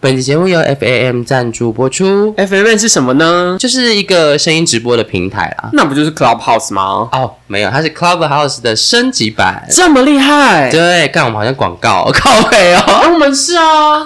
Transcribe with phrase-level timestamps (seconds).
[0.00, 3.56] 本期节目由 FAM 赞助播出，FMN 是什么呢？
[3.58, 5.70] 就是一个声音直播的平台啦。
[5.72, 7.08] 那不就是 Clubhouse 吗？
[7.10, 9.66] 哦，没有，它是 Clubhouse 的升级版。
[9.68, 10.70] 这么厉害？
[10.70, 12.82] 对，干我们好像广告 靠背哦。
[12.86, 14.04] 哎我们是啊，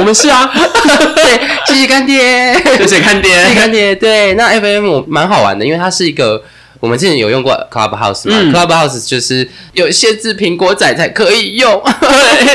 [0.00, 0.50] 我们是啊，
[1.14, 3.54] 对，谢谢干爹，谢谢看谢谢店。
[3.54, 3.94] 干爹。
[3.94, 4.50] 对，那
[4.90, 6.42] 我蛮好玩的，因为它是一个。
[6.86, 11.82] 我们之前有用过 Clubhouse 嘛、嗯 c l u b h o u s e 就是有限制苹果仔才可以用，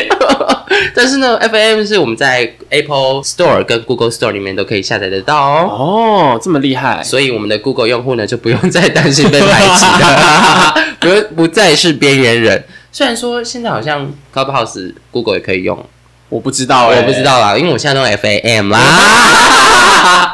[0.95, 5.67] 但是呢，FM 是我们在 Apple Store 跟 Google Store 里面都可以下载得到哦。
[5.69, 12.63] 哦，这么厉害，所以我们的 Google 用户呢，就不用再担心被排挤了， 不用不再是边缘人。
[12.93, 15.77] 虽然说现在好像 Clubhouse Google 也可以用，
[16.29, 17.21] 我不知道哎，我不知。
[17.21, 18.79] 道啦，因为我现在都用 FAM 啦。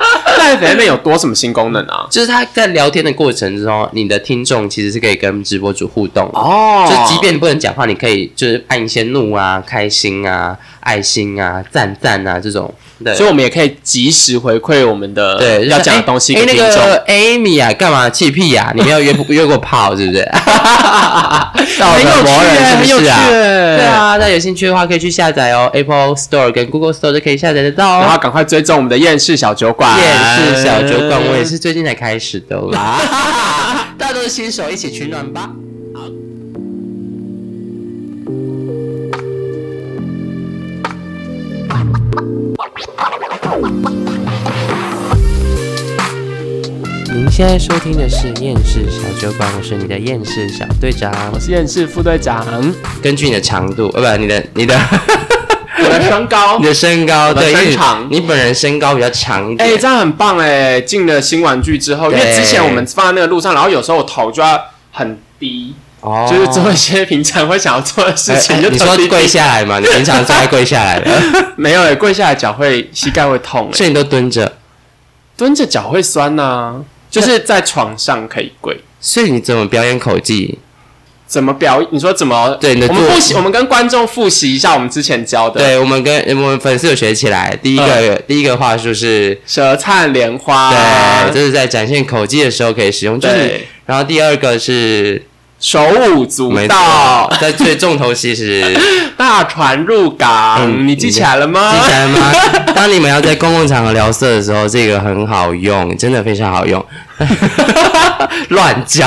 [0.47, 2.07] 那 FMN 有多什么新功能啊？
[2.09, 6.39] 就是他在聊天的过程中，你的听众其实是可以跟直播主互动的。
[6.39, 12.73] 哦就即便你不能讲话，你可以就是按一些怒啊、开心啊、爱心啊、赞赞啊这种。
[13.03, 16.65] 对，所以我们也可以及时回馈我们的对要讲的东西哎、给听众。
[16.65, 20.23] 哎那个 Amy 啊，干嘛气屁呀、你没有约约过炮是不是？
[21.79, 22.27] 道很有趣
[22.75, 23.05] 很有趣。
[23.05, 28.01] 对，啊，那有兴趣的话可以去下载哦，Apple Store 跟 Google Store 都可以下载得到哦。
[28.01, 29.97] 然后赶快追踪我们的厌世小酒馆。
[29.99, 30.05] 夜
[30.55, 32.99] 市小酒馆，我也是最近才开始的啦。
[33.97, 35.49] 大家都是新手，一起取暖吧。
[47.11, 51.11] 您现在收听的是厌世小酒馆，我是你的厌世小队长。
[51.33, 52.45] 我是厌世副队长，
[53.01, 54.75] 根据你的长度，呃，不，你的你的
[55.83, 56.65] 我的身高 你。
[56.65, 59.67] 的身高，对，长你本人身高比较长一点。
[59.67, 60.79] 哎、这样很棒哎！
[60.79, 65.73] 进了新玩具之后，因为之前我们放在那个路上，然后有时候我头就要很低，
[66.09, 69.79] 哦就是做一些平常会想要做的事情，你说跪下来嘛？
[69.81, 71.11] 你平常是爱跪下来的，
[71.55, 74.53] 没有哎，跪下来脚会膝盖会痛哎，所以你都蹲着，
[75.35, 76.75] 蹲着脚会酸呐、
[77.09, 78.79] 就是在床上可以跪。
[78.99, 80.57] 所以你怎么表演口技？
[81.27, 81.85] 怎么表？
[81.91, 82.57] 你说怎么？
[82.59, 87.53] 对你的我们复习，我们跟观众复习一下我们之前教的。，对我们跟我们粉丝有学起来。
[87.61, 93.19] 第一个、第一个话术是，舌灿莲花，对，这是在展现口技的时候可以使用。
[93.19, 95.21] 就是，对然后第二个是，
[95.59, 95.81] 手
[96.15, 98.63] 舞足蹈，，在最重头戏是。
[99.17, 101.73] 大船入港，嗯你记起来了吗？
[101.73, 102.31] 记起来吗？
[102.75, 106.83] 当你们要在公共场合聊色的时候，这个很好用，真的非常好用。
[108.49, 109.05] 乱教，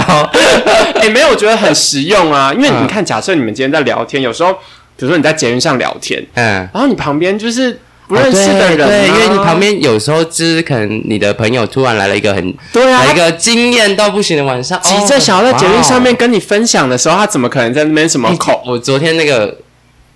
[1.01, 2.53] 哎、没有，我觉得很实用啊。
[2.53, 4.59] 因为嗯你看，假设你们今天在聊天，有时候，比
[5.07, 7.79] 如说你在捷运上聊天，嗯，然后你旁边就是
[8.11, 16.17] 不认识的人、啊哦对，对因为你旁边有时候就是可能你的朋友突然来了一个很对啊来一个惊艳到不行的晚上，急着想要在节目上面哦。
[16.19, 18.61] 跟你分享的时候，他怎么可能在那边什么哇口？
[18.67, 19.57] 我昨天那个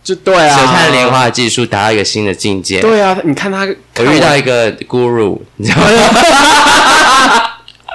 [0.02, 2.80] 就对啊，舌灿莲花的技术达到一个新的境界。
[2.80, 3.60] 对啊，你看他，
[3.98, 5.86] 我遇到一个 guru，你知道吗？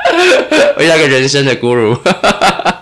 [0.77, 1.97] 我遇到一个人生的 guru。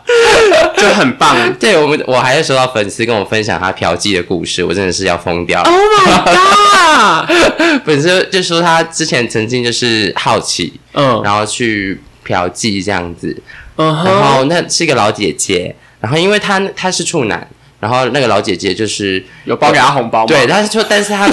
[0.78, 1.54] 就很棒。
[1.56, 5.70] 对我们，我还是收到粉丝跟我分享他嫖妓的故事，我真的是要疯掉了。
[5.70, 7.86] Oh my god！
[7.86, 13.36] 粉丝就说他之前曾经就是好奇，嗯然后去嫖妓这样子，
[13.78, 17.48] 嗯然，后那是一个老姐姐，然后因为她她是处男，
[17.80, 20.28] 然后那个老姐姐就是有包给她红包吗？
[20.28, 21.28] 对，但是说但是她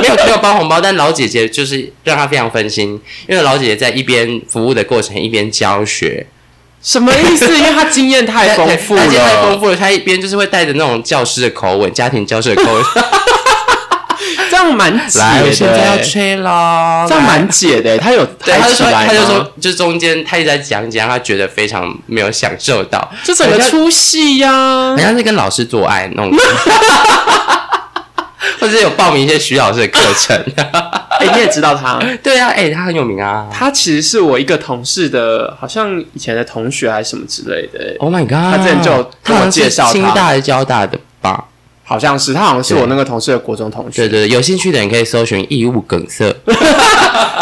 [0.00, 6.26] 没有没有包红包，但老姐姐就是让她非常分心，因为老姐姐在一边服务的过程一边教学，
[6.84, 7.46] 什么意思？
[7.56, 12.84] 因为他经验太丰富她今天太丰了，富了，他一边就是会带着那种教师的口吻，家庭教师的口吻，
[14.50, 15.52] 这样蛮解来，我的。
[15.52, 24.50] 现在要吹喽，这样蛮解的，他有对，他就说，他就说，就中间他一直在讲讲，他觉得非常没有享受到，这整个出戏呀
[24.90, 24.98] 好。
[24.98, 26.36] 像是跟老师做爱那种，
[28.60, 30.38] 或者有报名一些徐老师的课程。
[31.20, 33.48] 哎，你也知道他， 对啊，哎、他很有名啊。
[33.52, 38.30] 他其实是我一个同事的，好像以前的同学还是什么之类的，Oh my god！
[38.30, 41.44] 他之前就有跟我介绍他清大还是交大的吧？
[41.86, 46.34] 好像是他好像是我那个同事的国中同学，对对对，有兴趣的人可以搜寻异物梗塞。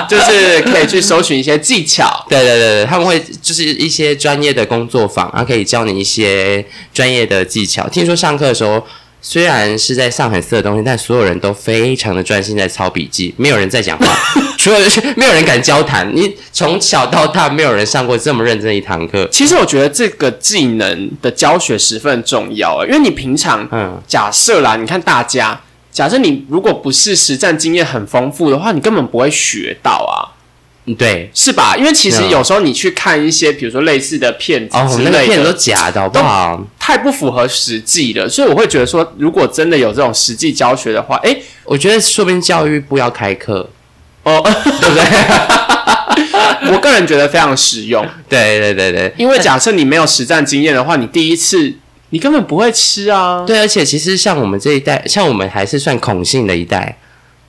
[0.08, 2.26] 就是可以去搜寻一些技巧。
[2.28, 7.88] 对对对对，他们会就是一些专业的工作坊，然后可以教你一些专业的技巧。
[7.88, 8.84] 听说上课的时候，
[9.24, 14.06] 虽然是在上很色的东西，但所有人都非常的专心在抄笔记，没有人在讲话，
[14.58, 14.78] 除了
[15.16, 16.10] 没有人敢交谈。
[16.14, 19.26] 你从小到大，没有人上过这么认真的一堂课。
[19.30, 25.60] 其实我觉得这个技能的教学十分重要，因为你平常嗯，假设啦，你看大家，
[25.92, 30.31] 假设你如果不是实战经验很丰富的话，你根本不会学到啊。
[30.86, 31.76] 嗯对，是吧？
[31.76, 36.60] 因为其实嗯有时候你去看一些，比如说类似的片子哦，那个片子都假的好不好？
[36.78, 43.70] 太不符合实际了，所以我会觉得说，如果真的有这种实际教学的话，哎，我觉得说不定教育部要开课，
[44.24, 45.04] 哦，对不对？
[46.72, 49.12] 我个人觉得非常实用，对对对对。
[49.16, 51.72] 因为假设你没有实战经验的话，你第一次
[52.10, 53.44] 你根本不会吃啊。
[53.46, 56.96] 对，而且其实像我们这一代，像我们还是算孔姓的一代，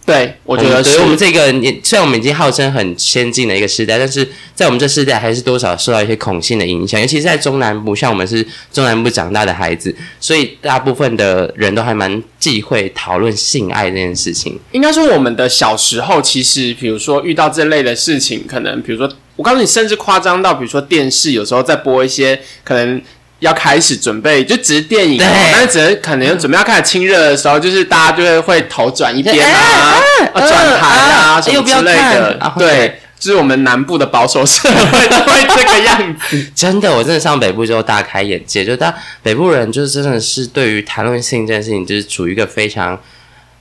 [0.05, 14.59] 对，我觉得们对是我们这个年，虽然我们已经号称很先进的一个时代，但是在我们这世代还是多少受到一些恐性的影响，尤其是在中南部，像我们是中南部长大的孩子，所以大部分的人都还蛮忌讳讨论性爱这件事情。
[14.73, 23.01] 应该说，我们的小时候，其实比如说遇到这类的事情，可能比如说，我告诉你，甚至夸张到，比如说电视有时候在播一些可能
[23.43, 29.99] 要开始准备，就只是电影、但是只是可能准备要开始亲热的时候，就是大家就会会头转一边啊，
[30.33, 32.53] 啊转台啊、什么之类的。
[32.57, 32.99] 对。
[33.19, 42.99] 就是我们南部的保守社会都会这个样子， 真的，我真的上北部之后大开眼界，就大北部人就是真的是对于谈论性这件事情，就是处于一个非常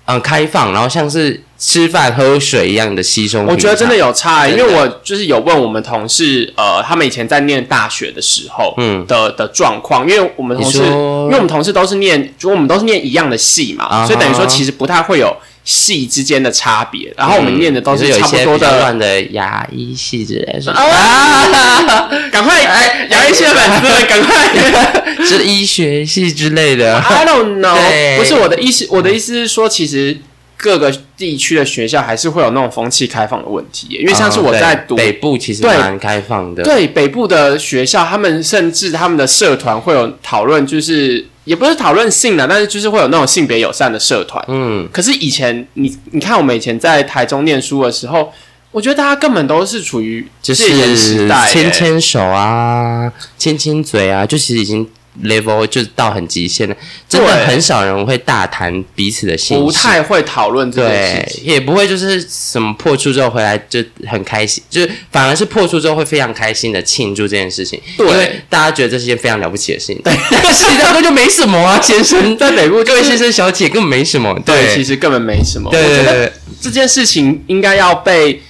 [0.07, 3.47] 嗯开放，然后像是吃饭喝水一样的稀松。
[3.47, 18.79] 我觉得真的有差、欸，因为我就是有问我们同事，呃，他们以前在念大学的时候，嗯的的状况，因为我们同事，因为我们同事都是念，就我们都是念一样的系嘛，所以等于说其实不太会有系之间的差别，然后我们念的都是嗯有一差不多些比较的。
[18.81, 22.11] 乱的牙医系之类的，啊！
[22.33, 24.51] 赶快，哎，牙医系的粉丝，赶快
[25.25, 26.99] 是医学系之类的。
[26.99, 30.19] ！I don't know，不是我的意思，我的意思是说，其实
[30.63, 44.45] 各个地区的学校还是会有那种风气开放的问题，因为像是我在读哦北部其实对蛮开放的，对北部的学校，他们甚至他们的社团会有讨论，就是也不是讨论性的，但是就是会有那种性别友善的社团。
[44.47, 48.33] 嗯，可是以前你你看我们以前在台中念书的时候，
[48.71, 54.89] 我觉得大家根本都是处于就戒严时是代、牵欸牵手啊，亲亲嘴啊，就其实已经
[55.23, 56.77] level 就到很极限了，
[57.09, 61.45] 真的很少人会大谈彼此的心，不太会讨论这件对事，情。
[61.45, 75.71] 也不会就是什么破处之后回来就很开心，就是反而是破处之后会非常开心的庆祝这件事情，对因为大家觉得这是件非常了不起的事情，对，但是实际上根就没什么啊，先生，在北部各位先生小姐根本没什么，对，其实根本没什么。
[75.71, 78.41] 对，这件事情应该要被，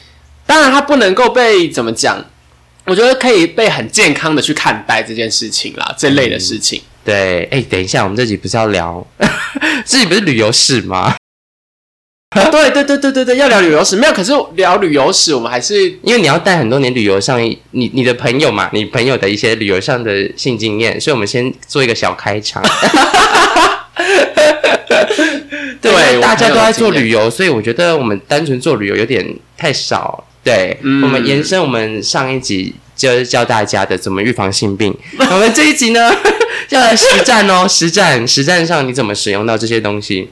[0.47, 2.25] 当然它不能够被怎么讲？
[2.85, 6.83] 我觉得可以被很健康的去看待这件事情啦，这类的事情。
[7.05, 9.07] 对，哎，等一下，我们这集不是要聊，
[9.87, 11.15] 这集不是旅游史吗？
[12.35, 14.13] 对对对对对对，要聊旅游史没有？
[14.13, 22.63] 可是聊旅游史，我们还是因为你要带很多年旅游上，你你的朋友嘛，你朋友的一些旅游上的性经验，所以我们先做一个小开场。
[25.81, 29.27] 对，大家都在做旅游，所以我觉得我们单纯做旅游有点
[29.57, 30.25] 太少。
[30.45, 34.97] 对，嗯我们延伸我们上一集就是教大家的怎么预防性病，
[35.31, 36.11] 我们这一集呢
[36.71, 40.31] 要来实战哦， 实战实战上你怎么使用到这些东西？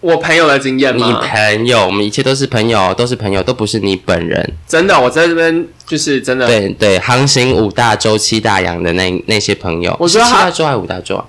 [0.00, 1.20] 我朋友的经验吗你吗？
[1.20, 4.52] 朋友，我们一切都是朋友，都是朋友，都不是你本人。
[4.68, 11.24] 真的，我在这边就是真的，对对，航行五大洲七大洋的那那些朋友，我觉得他是七大洲还是五大洲啊？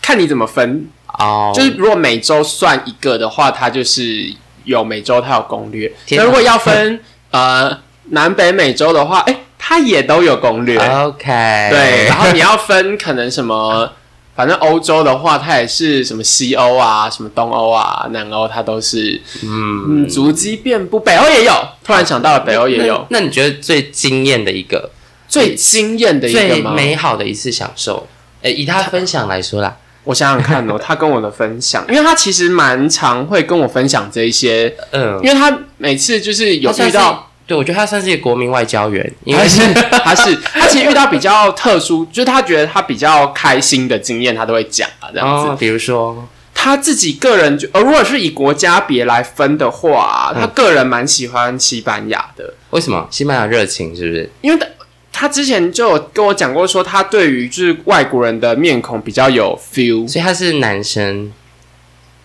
[0.00, 0.86] 看你怎么分。
[1.18, 4.30] 哦，就是如果每周算一个的话，它就是
[4.64, 5.90] 有每周它有攻略。
[6.10, 7.00] 那如果要分
[7.36, 7.78] 呃
[8.10, 10.78] 南北美洲的话，哎，它也都有攻略。
[10.78, 11.26] OK，
[11.70, 13.90] 对，然后你要分可能什么，
[14.36, 21.00] 反正欧洲的话，它也是什么西欧啊，什么东欧啊、南欧，它都是嗯，嗯足迹遍布。
[21.00, 23.06] 北欧也有，突然想到了，北欧也有。
[23.10, 23.18] 那。
[23.18, 24.90] 那你觉得最惊艳的一个、
[25.26, 26.72] 最惊艳的一个最吗？
[26.72, 28.06] 美好的一次享受？
[28.42, 45.48] 哎，以他分享来说啦，我想想看哦，他跟我的分享，因为他其实蛮常会跟我分享这一些，嗯，因为他每次就是有遇到，，对我觉得他算是一个国民外交员，因为是他是 他其实遇到比较特殊，就是他觉得他比较开心的经验，他都会讲啊，这样子。
[45.48, 54.28] 哦，比如说，他自己个人就，呃，如果是以国家别来分的话，嗯他个人蛮喜欢西班牙的，为什么西班牙热情是不是？
[54.40, 54.66] 因为他
[55.12, 60.08] 他之前就有跟我讲过，说他对于就是外国人的面孔比较有 feel。
[60.08, 61.32] 所以他是男生，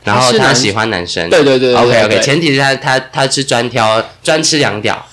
[0.03, 5.05] 然后他喜欢男生，对对对对 OK 对 OK，对前提是他他他是专挑专吃两屌，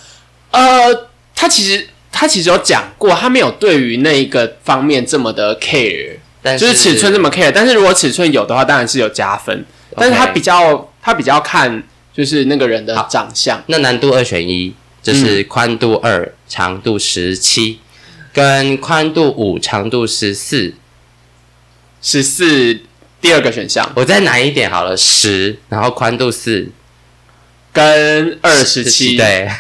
[0.50, 7.52] 呃，他其实他其实有讲过，他没有对于那一个方面这么的 care，但就是尺寸这么 care。
[7.54, 9.64] 但是如果尺寸有的话，当然是有加分。
[9.96, 13.62] 但是他比较他比较看就是那个人的长相。
[13.66, 17.80] 那难度二选一，就是宽度二、长度十七，
[18.32, 20.74] 跟宽度五、长度十四。
[22.00, 22.78] 十四
[23.20, 26.68] 第二个选项我再难一点好了，十，然后宽度四，
[27.72, 29.50] 跟二十七，，对，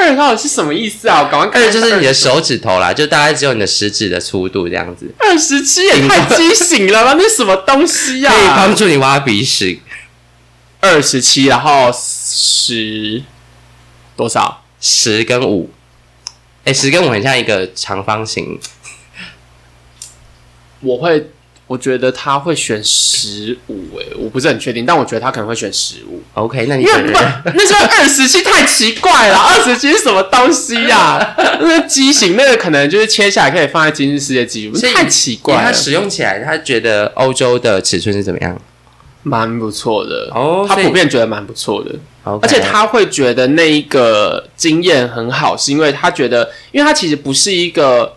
[0.00, 1.22] 二到底是什么意思啊？
[1.22, 7.14] 我赶快看二就是你的手指头啦，就大概只有你的食指的粗度这样子，二十七也太畸形了吧？
[7.18, 9.80] 那什么东西呀、可以帮助你挖鼻屎。
[10.82, 13.22] 二十七，然后十
[14.16, 14.62] 多少？
[14.80, 15.70] 十跟五，
[16.64, 18.58] 哎，十跟五很像一个长方形。
[20.80, 21.30] 我会，
[21.70, 38.60] 我觉得他会选十五，哎，我不是很确定，但我觉得他可能会选十五，OK，那你那时候二十七太奇怪了， 二十七是什么东西呀、那个畸形，那个可能就是切下来可以放在吉尼斯世界纪录，太奇怪了，他使用起来，他觉得欧洲的尺寸是怎么样？
[39.22, 40.28] 蛮不错的。
[40.34, 41.94] 哦他普遍觉得蛮不错的。
[42.42, 48.12] 而且他会觉得那一个经验很好，是因为他觉得，因为他其实不是一个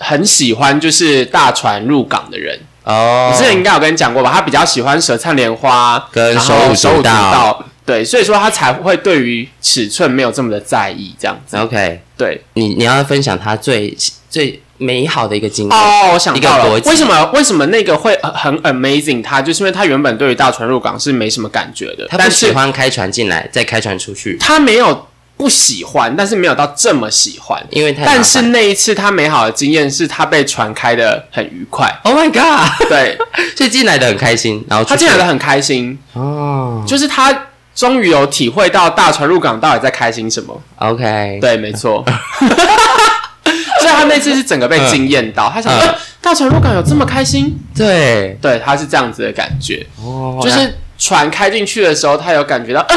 [0.00, 2.58] 很喜欢就是大船入港的人。
[2.82, 4.32] 哦我之前应该有跟你讲过吧？
[4.32, 11.56] 他比较喜欢舌灿莲花跟手舞足蹈蹈，对，所以说他才会对于尺寸没有这么的在意，这样子。
[11.58, 13.96] OK，对，你你要分享他最
[14.30, 15.72] 最美好的一个经历。
[15.72, 19.22] 哦，我想到了为什么为什么那个会呃很 amazing？
[19.22, 25.06] 他就是因为他原本对于大船入港是没什么感觉的，他不喜欢开船进来，再开船出去，他没有
[25.40, 27.58] 不喜欢，但是没有到这么喜欢。
[27.70, 33.16] 因为太但是那一次他美好的经验是他被船开的很愉快，Oh my God，对。
[33.56, 36.84] 所以进来的很开心，然后他进来的很开心，哦。
[36.86, 40.62] 就是他终于有体会到大船入港到底在开心什么。
[40.76, 42.04] OK，对，没错。
[43.80, 47.58] 所以他那次是整个被惊艳到，他想说、大船入港有这么开心？
[47.74, 48.36] 对。
[48.42, 52.94] 对，他是这样子的感觉，哦就是船开进去的时候，他有感觉到，啊，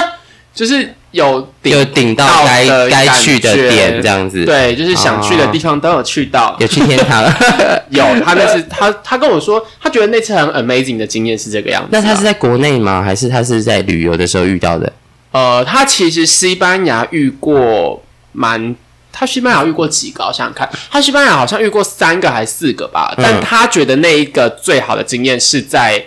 [0.53, 6.55] 就是有顶有顶到该该去的点，这样子。，对，就是想去的地方都有去到。
[6.59, 7.23] 有去天堂。
[7.89, 13.03] 有，他那次他他跟我说，他觉得那次很 amazing 的经验是这个样子啊、那他是在国内吗？
[13.03, 14.91] 还是他是在旅游的时候遇到的？
[15.31, 18.75] 呃，他其实西班牙遇过蛮，
[19.11, 20.23] 他西班牙遇过几个？
[20.23, 23.13] 我想想看，他西班牙好像遇过三个还是四个吧。
[23.17, 26.03] 嗯但他觉得那一个最好的经验是在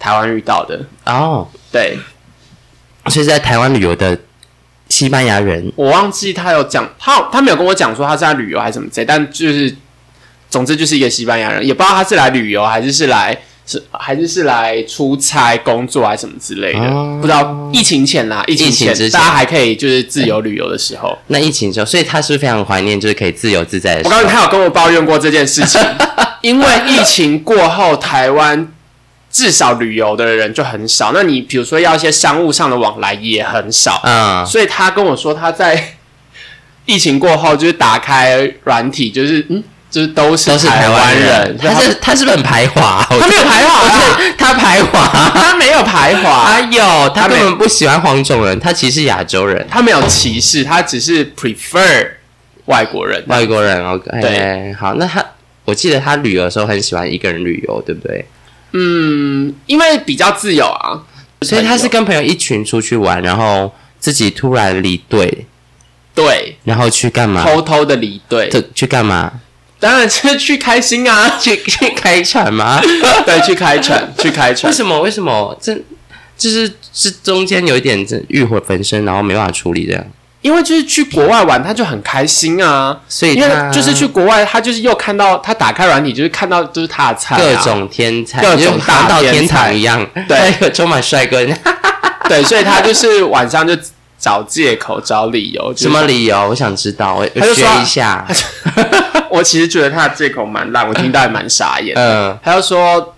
[0.00, 0.80] 台湾遇到的。
[1.06, 1.96] 哦，对
[3.06, 4.16] 所以在台湾旅游的
[4.92, 9.74] 西班牙人我忘记他有讲，他他没有跟我讲说他是在旅游还是什么之类，但就是
[10.50, 13.36] 总之就是一个西班牙人，也不知道他是来旅游还是是来。
[13.64, 24.16] 是还是是来出差工作还是什么之类的，哦不知道疫情前啦，疫情前大家还可以就是自由旅游的时候，那疫情之后，所以他是是非常怀念，就是可以自由自在的时候。
[24.16, 25.80] 我告诉你，他有跟我抱怨过这件事情，
[26.42, 28.71] 因为疫情过后，台湾
[29.32, 31.10] 至少旅游的人就很少。
[31.12, 35.94] 那你比如说要一些商务上的往来也很少，嗯，所以他跟我说他在
[36.84, 43.02] 疫情过后就是打开软体，就是嗯，就是都是都是台湾人，他是他是不是很排华？
[43.08, 52.08] 他没有排华啊， 他排华，他没有排华他，有，他根本不喜欢黄种人，他其实是亚洲人，他没有歧视，他只是 prefer
[52.66, 53.24] 外国人。
[53.28, 53.82] 外国人。
[53.86, 55.24] OK，对好，那他
[55.64, 58.24] 我记得他旅游的时候很喜欢一个人旅游，对不对？
[58.72, 61.02] 嗯，因为比较自由啊，
[61.42, 65.46] 所以他是跟朋友一群出去玩，然后自己突然离队，
[66.14, 67.44] 对然后去干嘛？
[67.44, 69.32] 偷偷的离队，这去干嘛？
[69.78, 71.36] 当然是去开心啊。
[71.40, 72.80] 去去开船吗？
[73.26, 74.76] 对，去开船，去开船为。
[74.76, 75.00] 什么？
[75.00, 75.58] 为什么？
[75.60, 75.74] 这
[76.38, 80.04] 就是这中间有一点这欲火焚身，然后没办法处理这样，
[80.42, 83.00] 因为就是去国外玩，他就很开心啊。
[83.08, 91.38] 所以他为就是去国外，他就是又看到他打开软体，就是看到就是他的菜、啊，各种天才，各种就好像到天才堂一样，对 充满帅哥。
[92.28, 93.76] 对，所以他就是晚上就
[94.18, 95.72] 找借口、找理由。
[95.72, 96.48] 就是什么理由？
[96.48, 98.26] 我想知道，我我学他就说一下。
[99.28, 101.94] 我其实觉得他的借口蛮烂，我听到也蛮傻眼。
[101.96, 103.14] 嗯，他就说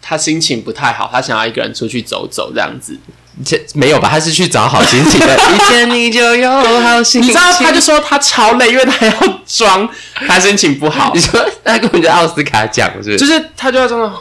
[0.00, 2.98] 他心情不太好，他想要一个人出去走走这样子。
[3.44, 4.08] 这没有吧？
[4.10, 7.30] 他是去找好心情的，遇见你就有好心情。
[7.30, 9.12] 你知道，他就说他超累，因为他要
[9.46, 9.88] 装
[10.26, 13.16] 他心情不好 你，说他根本就奥斯卡奖是不？
[13.16, 14.12] 就是是他就要装的。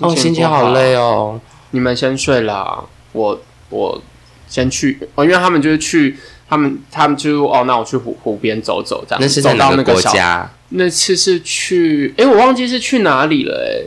[0.00, 1.40] 哦，心情好累哦。
[1.70, 2.82] 你们先睡啦，
[3.12, 4.00] 我我
[4.48, 6.16] 先去哦，因为他们就是去，
[6.48, 10.50] 他们他们就哦，那我去湖湖边走走，这样那是在走哪个国到那个小家？
[10.70, 13.86] 那次是去，哎，我忘记是去哪里了，诶，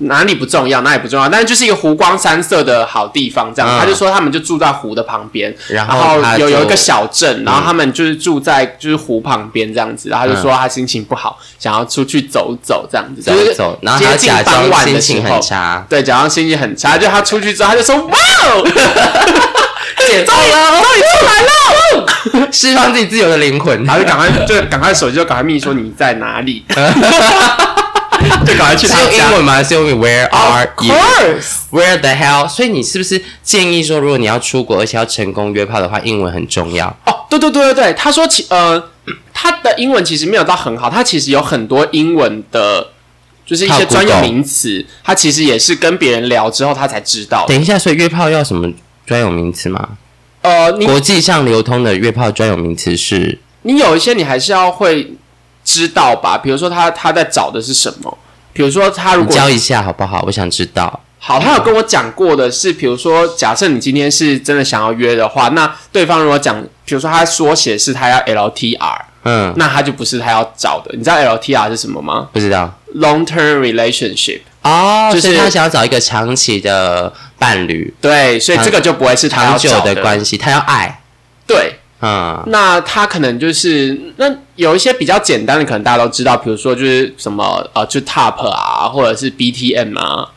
[0.00, 3.68] 哪里不重要，哪里不重要，但是就是一个湖光山色的好地方，这样。
[3.70, 18.62] 嗯他就说他们就住在湖的旁边，然然后有有一个小镇，然后他们就是住在就是湖旁边这样子，然后他就说他心情不好，想要出去走走这样子，走就是走，然后假装傍晚的心情很差，对，假装心情很差，就他出去之后，他就说：“哇哦，
[20.06, 23.82] 解放了，终于出来了， 释放自己自由的灵魂。
[23.84, 26.64] 然后就赶快就赶快手机就赶快密说你在哪里。
[28.46, 29.32] 就赶快去是用英。
[29.32, 29.62] 文吗？
[29.62, 30.94] 是用 Where are you?
[31.70, 32.48] Where the hell？
[32.48, 36.88] 所以你是不是建议说，如果你要出国而且要成功约炮的话，英文很重要？
[37.06, 38.82] 哦，对对对对对，他说其呃，
[39.32, 42.88] 他的英文其实没有到很好，他其实有很多英文的，
[43.46, 47.46] 就是一些专有名词，他其实也是跟别人聊之后他才知道。
[47.46, 48.72] 等一下，所以约炮要什么
[49.06, 49.88] 专有名词吗？
[50.42, 55.12] 呃，你国际上流通的约炮专有名词是你有一些你还是要会
[55.64, 58.18] 知道吧，比如说他他在找的是什么，
[58.52, 60.22] 比如说他如果教一下好不好？
[60.26, 61.00] 我想知道。
[61.22, 70.90] 好，他有跟我讲过的是，比如说，假设你今天是真的想要约的话，那对方如果讲，比如说他缩写是他要 LTR，嗯，那他就不是他要找的。
[70.96, 74.40] 你知道 LTR 是什么吗不知道？Long Term Relationship。
[74.62, 81.02] 哦，就是他想要找一个长期的伴侣，对，所以这个就不会是他要长久找的关系，他要爱。
[81.46, 84.26] 对，啊，那他可能就是那
[84.56, 90.28] 有一些比较简单的，可能大家都知道，比如说就是什么呃，就 Top 啊，或者是 BTM 啊。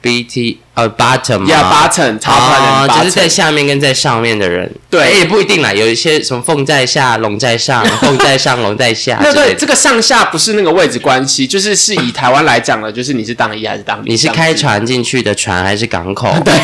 [0.00, 9.60] B T 呃 button top 哦 and，button，就是在下面跟在上面的人，对哎也不一定啦，有一些什么凤在下，龙在上， 凤在上，龙在下 那对，之类的。
[9.60, 16.34] 这个上下不是那个位置关系，就是是以台湾来讲的，就是你是当一还是当零你是开船进去的船还是港口？
[16.44, 16.54] 对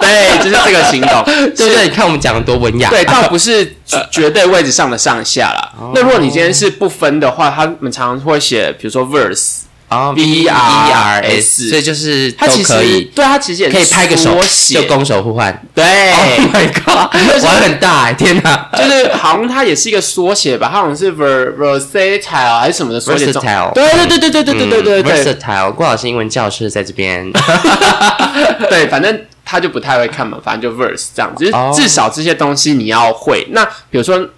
[0.00, 1.84] 对，就是这个形容，对不对？
[1.84, 2.88] 你看我们讲的多文雅。
[2.88, 3.76] 对，倒不是
[4.10, 5.72] 绝对位置上的上下啦。
[5.78, 9.60] 哦那如果你今天是不分的话，他们常常会写，比如说 verse，
[9.92, 12.72] 哦 V V R E R S 所以就是它其实
[13.14, 14.36] 对它其实也可以拍个手
[14.70, 15.62] 就攻守互换。
[15.74, 15.84] 对。
[16.12, 18.68] Oh my god， 玩很大哎，天哪！
[18.76, 23.26] 就是好像它也是一个缩写吧，它好像是 ver versatile 还是什么的缩写。
[23.32, 27.30] Versatile 对对对对对对对对对对 Versatile，郭老师英文教师在这边。
[28.70, 33.46] 对，反正他就不太会看嘛，反正就 verse 这样，就是哦至少这些东西你要会。
[33.50, 34.28] 那比如说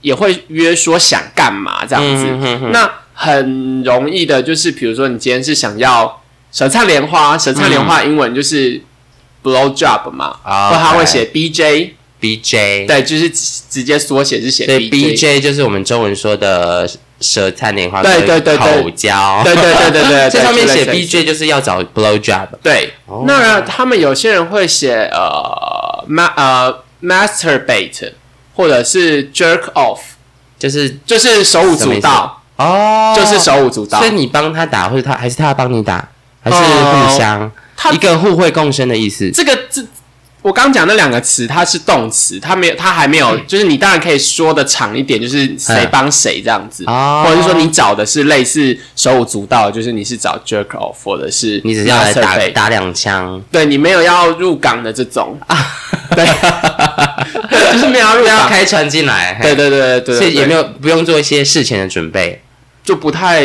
[0.00, 2.90] 也会约说想干嘛这样子，嗯哼哼那
[3.22, 8.80] 很容易的就是比如说你今天是想要舌灿莲花，舌灿莲花英文就是
[9.44, 15.14] blow job 嘛，哦或他会写 BJ，B J，对，就是直直接缩写是写对 B。
[15.14, 18.82] J 就是我们中文说的舌灿莲花，对对对对。
[18.82, 19.40] 口交。
[19.44, 22.48] 对对对对 对，这上面写对 B J 就是要找 blow job。
[22.62, 23.24] 对，哦。
[23.26, 28.12] 那他们有些人会写呃 ma 呃 masturbate，
[28.54, 30.00] 或者是 jerk off，
[30.58, 33.98] 就是就是手舞足蹈，哦，就是手舞足蹈。
[33.98, 34.12] 所以。
[34.12, 36.06] 你帮他打，或者他还是他帮你打，
[36.42, 37.08] 还是哦。
[37.08, 39.30] 互相、他一个互惠共生的意思。
[39.30, 39.82] 这个这
[40.42, 55.38] 我刚讲那两个词，它是动词，它没有，它还没有，就是你当然可以说的长一点，就是谁帮谁这样子，哦或者是说你找的是类似手舞足蹈，就是你是找 jerk off，或者是你只是要来打 masturbate 打两枪，对你没有要入港的这种，
[56.14, 56.26] 对，
[57.72, 62.42] 就是没有要入港，开船进来，对对对对对，所以也没有有不用做一些事前的准备
[62.84, 63.44] 就不太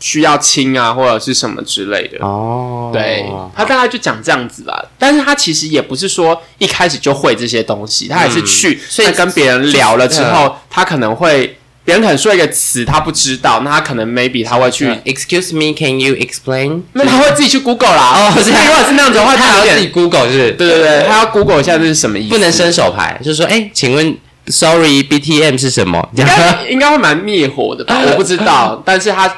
[0.00, 2.18] 需要亲啊或者是什么之类的。
[2.24, 2.90] 哦。
[2.92, 16.82] 对他大概就讲这样子吧，但是他其实也不是说一开始就会这些东西，他还是去，嗯所以他跟别人聊了之嗯后，他可能会别人可能说一个词他不知道，那他可能 maybe 他会去，嗯 Excuse me, can you explain？
[16.94, 18.30] 那他会自己去 Google 啦。
[18.34, 20.52] 哦是 如果是那样子的话，他要自己 Google 是是？
[20.52, 24.16] 对对对，他要 Google 一下这是什么意思，不能伸手牌，就是说，哎，请问
[24.50, 26.08] ，Sorry, BTM 是什么？
[26.14, 27.98] 应该 应该会蛮灭火的吧？
[28.10, 29.28] 我不知道，但是他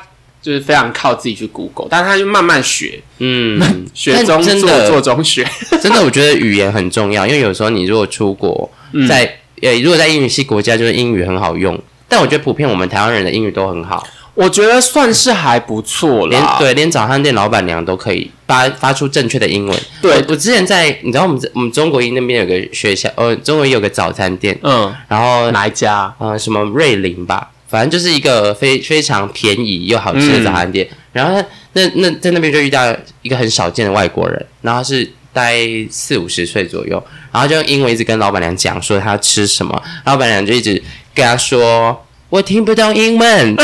[0.42, 3.60] 就是非常靠自己去 Google，但是他就慢慢学，嗯，
[3.94, 5.46] 学中做，的做中学。
[5.82, 11.78] 真的，我觉得语言很重要，因为有时候你如果出国，嗯在呃，如果在英语系国家，就是英语很好用。
[12.08, 16.30] 但我觉得普遍我们台湾人的英语都很好，我觉得算是还不错啦。
[16.30, 19.78] 连对连早餐店老板娘都可以发发出正确的英文。
[20.00, 26.14] 对我我之前在你知道我们我们中国一那边有个学校，呃，中国一有个早餐店，嗯，然后哪一家？
[26.18, 30.88] 呃什么瑞林吧，反正就是一个非非常便宜又好吃的早餐店。
[31.12, 35.58] 然后他那那在那边就遇到一个很少见的外国人，然后他是大概
[35.90, 40.80] 四五十岁左右，然后就用英文一直跟老板娘讲说他要吃什么，老板娘就一直
[41.14, 43.56] 跟他说我听不懂英文。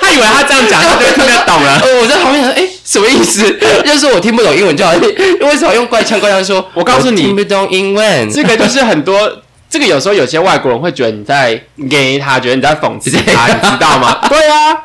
[0.00, 1.80] 他以为他这样讲，他就听得懂了。
[1.82, 3.42] 呃 我在旁边想，哎、什么意思？
[3.84, 4.92] 就是说我听不懂英文就好，
[5.40, 6.64] 为什么用怪腔怪腔说？
[6.74, 8.30] 我告诉你听不懂英文。
[8.30, 9.18] 这个就是很多，
[9.68, 11.60] 这个有时候有些外国人会觉得你在
[11.90, 14.18] gay 他，觉得你在讽刺他，你知道吗？
[14.28, 14.76] 对啊，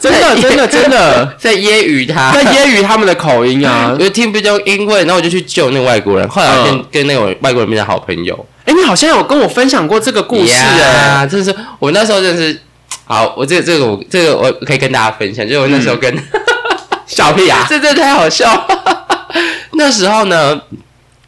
[0.00, 3.98] 真的真的真的在揶揄他，在揶揄他们的口音啊我。
[3.98, 8.46] 就听不懂英文，然后我就去救那个外国人，后来我跟、嗯跟那个外国人变成好朋友。
[8.64, 10.78] 哎，你好像有跟我分享过这个故事哎。
[10.78, 12.60] 呀，真是我那时候真的是，
[13.04, 16.16] 好，我这个这个我这个我可以跟大家分享，就是我那时候跟、
[17.06, 17.66] 小屁啊！
[17.68, 18.66] 这这太好笑了。
[19.74, 20.60] 那时候呢，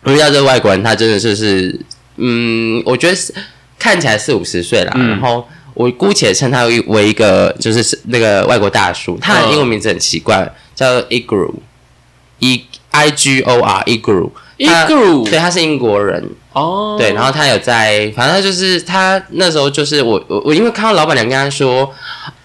[0.03, 1.79] 我遇到这个外国人，他真的就是，
[2.17, 3.35] 嗯，我觉得是
[3.79, 14.31] 看起来四五十岁啦，嗯然后我姑且称他为为一个就是那个外国大叔，他的英文名字很奇怪，叫 Igor，E I G O R Igor。
[14.65, 21.93] 他 Igor 对，他是英国人，哦，对，然后他有在，反正他就是他那时候就是我我我因为看到老板娘跟他说，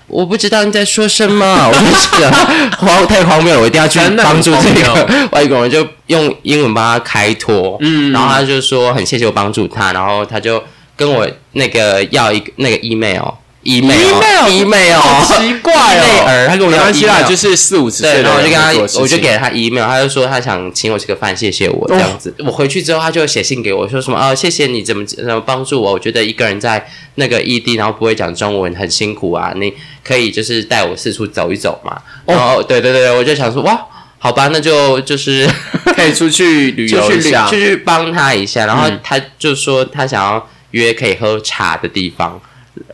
[0.08, 2.32] 我不知道你在说什么， 我就觉得
[2.78, 8.12] 荒太荒谬了，我一定要去帮助这个 外国人，就用英文帮他开脱，嗯。
[8.12, 10.62] 然后他就说很谢谢我帮助他，然后他就
[10.95, 13.24] 跟我那个要一个那个 email。
[13.63, 16.24] Email email 好奇怪哦。
[16.26, 22.34] 儿，他跟我要没关系啦，就是四五十岁对，然后我就跟他我就给了他 email，他就说他想请我吃个饭，谢谢我这样子。
[22.39, 32.02] 我回去之后，他就写信给我说什么啊，谢谢你怎么怎么帮助我，我觉得一个人在那个异地，然后不会讲中文，很辛苦啊，你可以就是带我四处走一走嘛。
[32.26, 33.78] 然后对对对对，我就想说哇，
[34.17, 35.45] 好吧，那就就是
[35.95, 37.58] 可以出去旅就去旅游一下就。
[37.58, 42.39] 去帮他一下，然后嗯他就说他想要约可以喝茶的地方。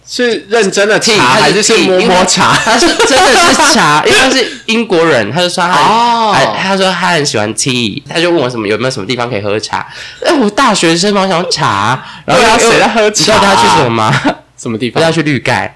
[0.07, 2.55] 是认真的茶他还是是摸摸茶？
[2.63, 9.85] 他是真的是茶， 因为他是英国人，他就说他很、哦还他说他很喜欢 tea，他就问我什么有没有什么地方可以喝茶。
[10.25, 14.13] 哎，我大学生嘛，我想要茶，然后谁在喝你知道他去什么吗？
[14.57, 15.11] 什么地方他要？
[15.11, 15.75] 去绿盖，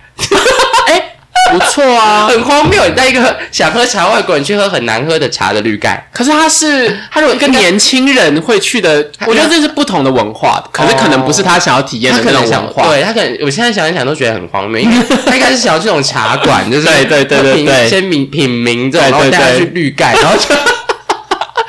[1.51, 2.27] 不错啊。
[2.31, 2.85] 很荒谬。
[2.87, 12.87] 你带一个想喝茶外国人去喝很难喝的茶的绿盖，可是他是他如果一个年轻人会去的，我觉得这是不同的文化，可是可能不是他想要体验的那种文化。
[12.87, 20.55] 对他可能，我现在想一想都觉得很荒谬，因为 他应该是想要去那种茶馆，就是对对对对品对先品品茗这种，然后带他对去绿盖，然后就。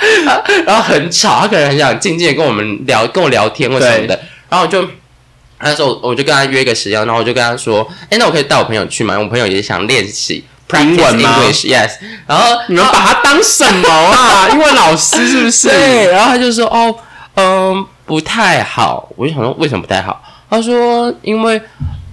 [0.65, 4.19] 然后很吵，他可能很想静静的跟我们聊，跟我聊天或什么的。
[4.49, 4.83] 然后我就
[5.63, 9.19] 那时候我就跟他约一个时间，然后我就跟他说：“哎，那我可以带我朋友去吗？
[9.19, 10.45] 我朋友也想练习
[10.75, 11.91] 英文吗 English，yes。”
[12.27, 14.49] 然后你们把他当什么啊？
[14.51, 15.69] 英文老师是不是？
[15.71, 16.95] 对，然后他就说：“哦，
[17.35, 20.23] 嗯，不太好。”我就想说为什么不太好？
[20.49, 21.61] 他说：“因为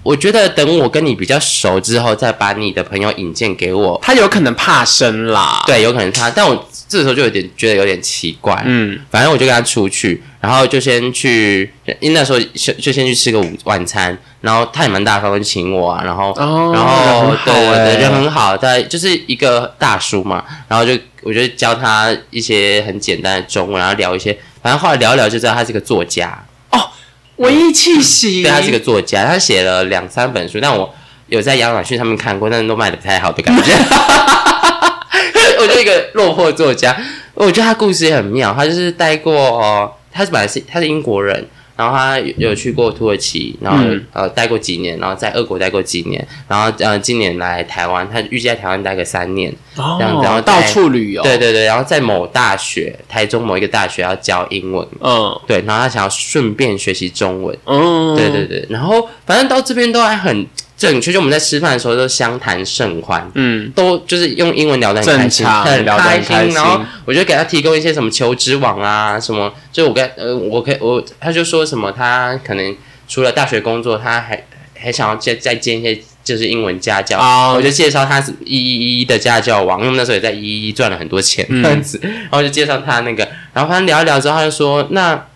[0.02, 6.30] 我觉得等我跟你比较熟之后，再把你的朋友引荐给我，他有可能怕生啦。，对，有可能他。
[6.30, 8.62] 但我这时候就有点觉得有点奇怪。
[8.64, 26.90] 嗯，反正我就跟他出去，然后就先去，因为那时候就就先去吃个午晚餐，然后他也蛮大方的请我啊，然后、哦然后对对对，人人很好，他就是一个大叔嘛，然后就我就教他一些很简单的中文，然后聊一些，反正后来聊一聊就知道他是个作家哦，
[27.36, 28.42] 文艺气息。
[28.42, 30.94] 对，他是个作家，他写了两三本书，但我
[31.26, 33.72] 有在亚马逊上面看过，但是都卖的不太好的感觉。
[35.60, 36.96] 我就一个落魄作家，
[37.34, 38.54] 我觉得他故事也很妙。
[38.56, 51.22] 他就是待过，呃、他是本来是他是英国人，然后他有有去过土耳其，然后、嗯呃待过几年，然后在俄国待过几年，然后呃今年来台湾，他预计在台湾待个三年，哦这样然后到处旅游。
[51.22, 57.56] 对，对对，然后在某大学，台中某一个大学要教英文，嗯对，然后他想要顺便学习中文。
[57.66, 60.44] 嗯，对对对，然后反正到这边都还很
[60.78, 66.54] 正确，就我们在吃饭的时候都相谈甚欢，嗯，都就是用英文聊得很开心，很聊得很开心。
[66.54, 72.76] 然后我就给他提供一些什么求职网啊，什么，就我跟呃，我可以我他就说什么，他可能
[73.08, 74.44] 除了大学工作，他还
[74.78, 76.00] 还想要再再兼一些。
[76.24, 77.54] 就是英文家教哦。
[77.56, 81.62] 我就介绍他是一一一的家教网，因为那时候也在一一一赚了很多钱嗯。
[81.62, 85.26] 这样子，然后就介绍他那个，然后他聊一聊之后，他就说那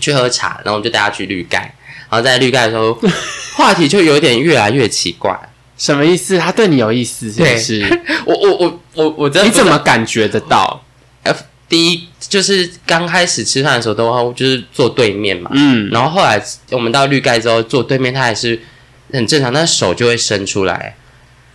[0.00, 1.74] 去喝茶，然后我们就带他去绿盖，
[2.12, 2.92] 然后在绿盖的时候，
[3.56, 5.34] 话题就有点越来越奇怪。
[5.78, 6.38] 什么意思？
[6.38, 8.00] 他对你有意思是不是？
[8.26, 10.84] 我我我我我真的你怎么感觉得到？
[11.70, 18.60] 第一就是刚开始吃饭的时候都就是坐对面嘛，嗯，然后后来我们到绿盖之后坐对面，他还是
[19.10, 20.94] 很正常，但手就会伸出来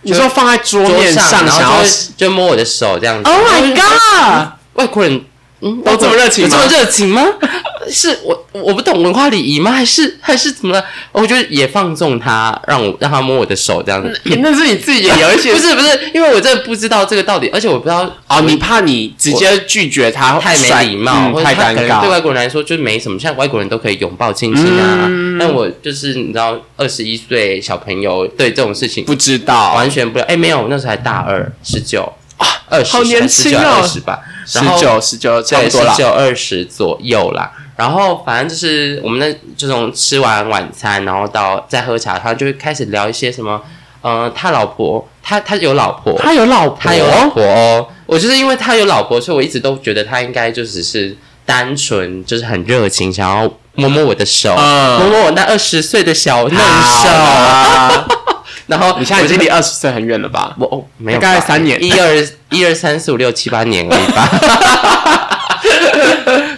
[0.02, 1.80] 你说放在桌桌面上，然后
[2.16, 3.30] 就摸我的手这样子。
[3.30, 4.48] ，Oh my god！
[4.74, 5.24] 外国人
[5.60, 7.24] 嗯都这么热情吗这么热情吗？
[7.90, 9.72] 是我我不懂文化礼仪吗？
[9.72, 10.84] 还是还是怎么了？
[11.10, 14.20] 我觉得也放纵他，让我让他摸我的手这样子。
[14.24, 22.10] 那是你自己也有一些 不是不是，因为我真的不知道这个到底，而且我不知道哦，你怕你直接拒绝他，太没礼貌，嗯太尴或者他可能对。
[22.10, 25.06] 外国人来说就没什么，像外国人都可以拥抱亲亲啊。
[25.08, 30.24] 嗯但我就是你知道，二十一岁小朋友对这种事情不知道，完全不了。
[30.26, 36.02] 哎，没有，那时候才大二，十九啊，二十，好年轻哦二十吧，十九十九差不多了，十。
[36.02, 37.52] 九二十左右啦。
[37.76, 43.62] 然后反正就是我们那这种吃完晚餐，然后到再喝茶，他就会开始聊一些什么，
[44.00, 47.86] 呃，他老婆，他他有老婆，他有老婆，他有老婆哦。
[48.06, 58.04] 我就是因为他有老婆，所以我一直都觉得他应该就只是单纯就是很热情，想要摸摸我的手，嗯摸摸我那二十岁的小嫩好手。
[58.68, 60.54] 啦然后你现在已经离二十岁很远了吧？
[60.58, 64.28] 我哦没有大概三年一二一二三四五六七八年而已吧。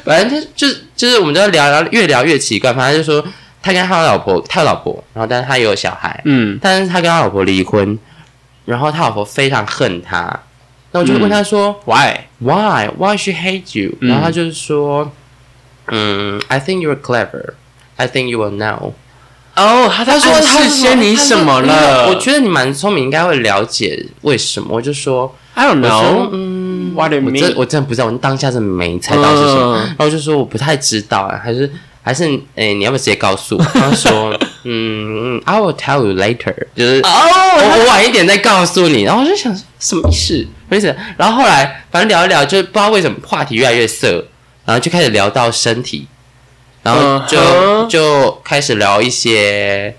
[0.05, 3.25] 反正就就是就是我们就聊聊越聊越奇怪，反正就说
[3.63, 7.99] 他跟他老婆，他有老婆，然后但是他也有小孩，嗯，但是他跟他老婆离婚，
[8.65, 10.41] 然后他老婆非常恨他，
[10.91, 15.13] 那我就问他说、Why？Why Why she hate you？、嗯然后他就是说，
[15.87, 17.55] 嗯，I think you're clever.
[17.97, 18.93] I think you will know.
[19.57, 22.09] 哦，他他说暗他示些你什么了？
[22.09, 24.69] 我觉得你蛮聪明，应该会了解为什么。
[24.71, 26.29] 我就说，I don't know。
[26.33, 27.41] 嗯 What do you 我 mean？
[27.41, 29.77] 真我真的不知道，我当下真的没猜到是什么。
[29.77, 31.71] 嗯然后我就说我不太知道啊，还是
[32.03, 33.65] 还是诶、你要不要直接告诉我？
[33.65, 34.33] 他说，
[34.65, 39.03] 嗯嗯，I will tell you later，就是哦，我我晚一点再告诉你。
[39.03, 40.35] 然后我就想说什么意思？
[40.39, 40.97] 什么意思？
[41.17, 44.25] 然后后来反正聊一聊，就不知道为什么话题越来越色，
[44.65, 46.07] 然后就开始聊到身体，
[46.83, 49.95] 然后就、就开始聊一些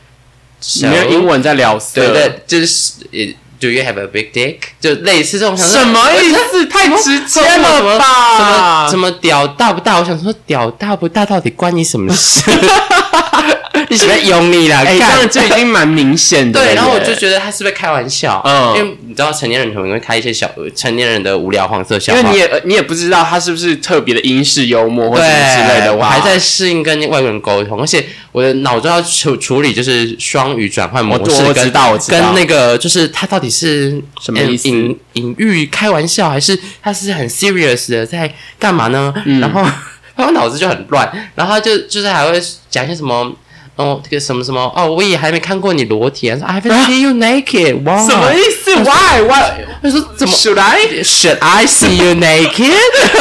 [0.81, 3.19] 你没有英文在聊色，对对，就是呃
[3.59, 4.57] ，Do you have a big dick？
[4.79, 6.65] 就类似这种想什么意思？
[6.69, 8.37] 太直接了吧？
[8.37, 9.97] 什么什么屌大不大？
[9.99, 12.41] 我想说屌大不大到底关你什么事？
[13.89, 16.59] 你是不是用你啦，哎，这干样就已经蛮明显的。
[16.59, 18.41] 对，然后我就觉得他是不是开玩笑？
[18.45, 22.37] 嗯因为你知道成年人可能会开一些小成年人的无聊黄色笑话因为你。
[22.37, 39.13] 也呃你也不知道他是不是特别的英式幽默或者之类的，我还在适应跟外国人沟通，而且我的脑中要处处理就是双语转换模式我我跟知道我知道跟那个就是他到底是什么意思嗯隐隐喻开玩笑，还是他是很 serious 的在干嘛呢？
[39.25, 39.63] 嗯然后
[40.15, 43.33] 他脑子就很乱，然后他就就是还会讲一些什么。
[43.77, 46.37] 哦，这个什么什么哦，我也还没看过你裸体啊！
[46.37, 49.65] 说 I haven't seen you naked，哇，什么意思？Why why？
[49.81, 52.73] 他说怎么 Should I？Should I see you naked？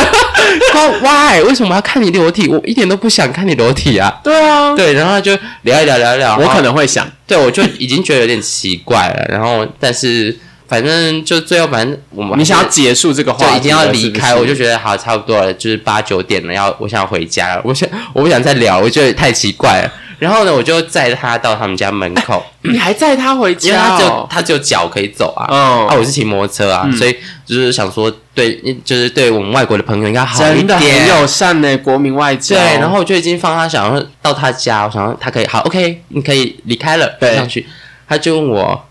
[0.72, 1.42] 他说 Why？
[1.42, 2.48] 为什么要看你裸体？
[2.48, 4.20] 我一点都不想看你裸体啊！
[4.22, 5.32] 对啊，对，然后他就
[5.62, 9.24] 聊一聊聊一聊，我可能能会想，对我就已经觉得有点奇怪了。
[9.28, 10.36] 然后，但是
[10.68, 17.62] 反正就最后反正我们你想要结束这个话题，就一定要离开，我就觉得好差不多了，就是八九点了，要我想要回家了。
[17.64, 19.92] 我想我不想再聊，我觉得太奇怪了。
[20.20, 24.26] 然后呢，我就载他到他们家门口， 你还载他回因为他只有家哦？
[24.30, 25.46] 他只有脚可以走啊。
[25.48, 31.08] 哦啊，我是骑摩托车啊，所以就是想说，对，就是对我们外国的朋友应该好一真的很点。
[31.08, 32.54] 友善呢，国民外交。
[32.54, 37.66] 对，然后我就已经放他想要到他家，我想要他可以好，OK，你可以离开了，对上去。
[38.06, 38.84] 他就问我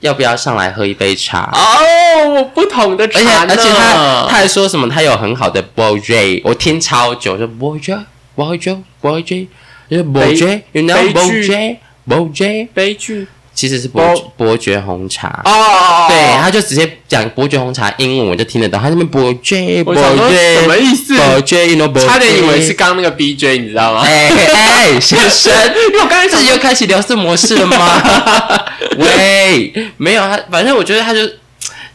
[0.00, 7.96] 要不要上来喝一杯茶，哦，不同的而且而且他他还说什么他有很好的 boy J，我听超久，我说 boy J
[8.34, 9.48] boy J boy J，
[9.90, 15.40] 就是 boy J，you know 悲 boy 剧 J boy J，悲剧其实是伯哦伯爵红茶。
[15.44, 18.78] 哦，对，他就直接讲伯爵红茶英文，我就听得懂。
[18.78, 21.16] 他那边伯爵，伯爵，什么意思？
[21.16, 24.02] 伯爵，you know，伯爵差点以为是刚刚那个 BJ，你知道吗？
[24.04, 25.52] 哎哎，先生，
[25.90, 28.02] 因为我刚才想自己又开启聊色模式了吗？
[28.98, 31.26] 喂，没有他，反正我觉得他就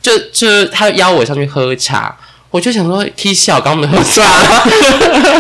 [0.02, 2.18] 就就他邀我上去喝茶，
[2.52, 4.62] 我就想说 K 笑刚没喝 算了，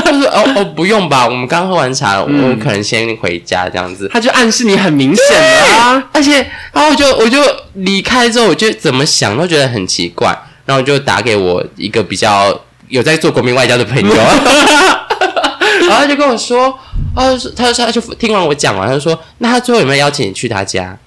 [0.06, 4.10] 他说哦哦不用吧，我们刚喝完茶了，我们可能先回家这样子。
[4.13, 6.04] 他就暗示你很明显了啊。
[6.13, 6.38] 而且，
[6.71, 7.38] 然后我就我就
[7.74, 10.30] 离开之后，我就怎么想都觉得很奇怪，
[10.65, 14.15] 然后我就打给我一个比较有在做国民外交的朋友，
[15.88, 16.67] 然后他就跟我说，
[17.13, 20.97] 哦，他说他就听完我讲完，他就说，那他最后有没有邀请你去他家？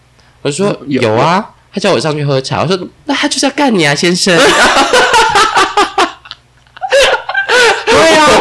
[0.43, 4.39] 我说有有啊，他叫我上去喝茶，我说那他就是要干你啊，先生。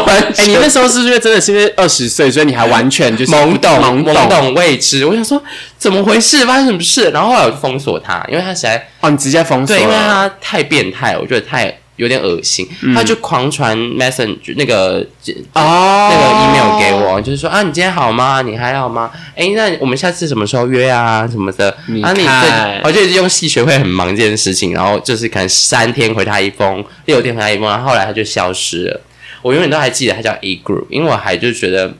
[0.06, 5.42] 哎、全你那时候是不是真的是因为二十岁，所以你还完全就是懵懂懵懵懂未知，我想说
[5.78, 7.10] 怎么回事，发生什么事？
[7.12, 15.06] 然后后来我就封锁他，因为他实在哦，你直接封锁对，因为他太变态，我觉得太有点恶心，嗯他就狂传 message 那个
[15.54, 18.42] 哦那个 email 给我，就是说啊，你今天好吗？
[18.42, 19.12] 你还好吗？
[19.36, 21.28] 哎，那我们下次什么时候约啊？
[21.28, 21.76] 什么的？
[21.88, 29.02] 你啊，你看对，我就一直用戏学会很忙这件事情，然后就是可能三天回他一封，六天回他一封，然后后来他就消失了。
[29.44, 31.94] 我永远都还记得他叫 A Group，因为我还就觉得，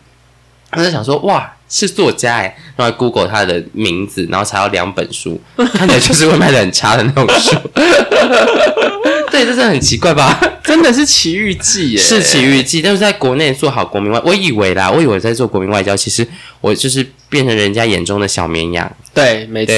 [0.72, 1.54] 他在想说哇。
[1.70, 7.56] 是作家哎，然后 Google 他的名字，然后查到两本书， 看起来就是会卖的很差的那种书。
[9.32, 10.40] 对，这真的很奇怪吧？
[10.64, 16.28] 真的是奇遇记耶，是奇遇记，但是在国内做好国民外，我以为啦，我以为在做国民外交，其实
[16.62, 18.96] 我就是变成人家眼中的小绵羊。
[19.12, 19.74] 对，没错，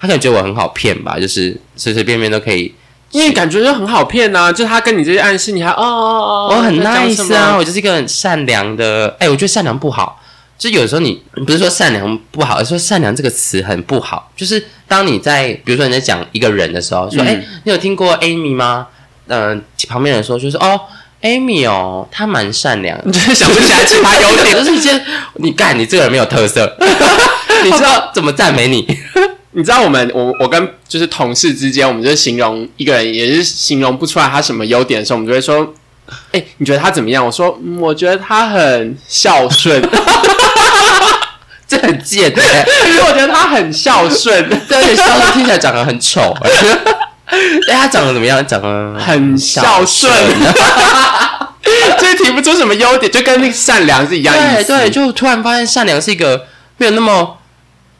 [0.00, 2.74] 他可能觉得我很好骗吧，就是随随便便都可以。
[3.16, 9.16] 因为感觉就很好骗呐、就他跟你这些暗示，你还哦哦哦，我很 nice 啊，我就是一个很善良的。
[9.18, 10.20] 哎，我觉得善良不好，
[10.58, 14.30] 就有时候你不是说善良不好，而是说善良这个词很不好。
[14.36, 18.88] 就是当你在比如说你在讲一个人的时候，说嗯哎、你有听过 Amy 吗？
[19.28, 20.78] 嗯、旁边人说就是哦。
[21.22, 24.52] Amy 哦，她蛮善良的，你就是想不起来其他优点。
[24.54, 25.02] 就是一些
[25.36, 26.76] 你干，你这个人没有特色，
[27.64, 28.86] 你知道怎么赞美你？
[29.56, 35.72] 你知道我们我我跟就是同事之间，我们就形容一个人，也是形容不出来他什么优点的时候，我们就会说
[36.32, 39.82] ：“哎、你觉得他怎么样？”我说：“嗯，我觉得他很孝顺。
[41.66, 42.40] 这很贱的、
[42.86, 46.32] 因为我觉得他很孝顺，对，而且肖战听起来长得很丑、
[47.26, 48.46] 哎，他长得怎么样？
[48.46, 50.08] 长得很孝顺，
[51.98, 54.68] 就是提不出什么优点，就跟那个善良是一样意思。
[54.68, 57.36] 对对，就突然发现善良是一个没有那么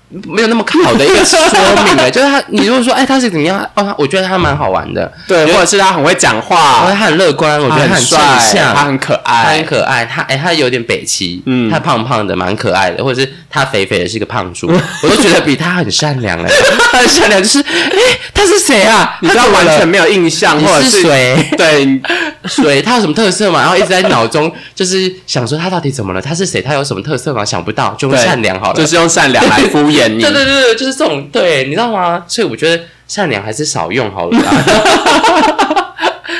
[0.08, 1.38] 没有那么好的一个说
[1.84, 2.08] 明了。
[2.10, 14.68] 就是他，你如果说哎他是怎么样哦，他我觉得他蛮好玩的，对，或者是他很会讲话，他很乐观，我觉得他他很正帅，向，他很可爱他很，可爱，他哎、他有点北齐，嗯他胖胖的，蛮可爱的，或者是他肥肥的，是个胖猪，
[15.02, 16.48] 我都觉得比他很善良了。
[16.92, 17.98] 他 很善良，就是哎、
[18.32, 19.18] 他是谁啊？
[19.20, 21.48] 你知道完全没有印象，你或者是谁？
[21.56, 22.00] 对，
[22.44, 23.60] 谁，他有什么特色嘛？
[23.60, 26.22] 然后一直在脑中就是想说他到底怎么了？
[26.22, 26.62] 他是谁？
[26.62, 27.44] 他有什么特色吗？
[27.44, 28.76] 想不到，就用善良好了。
[28.76, 30.20] 就是用善良来敷衍你。
[30.20, 32.24] 对对对对，就是这种，对，你知道吗？
[32.28, 35.82] 所以我觉得善良还是少用好了啦。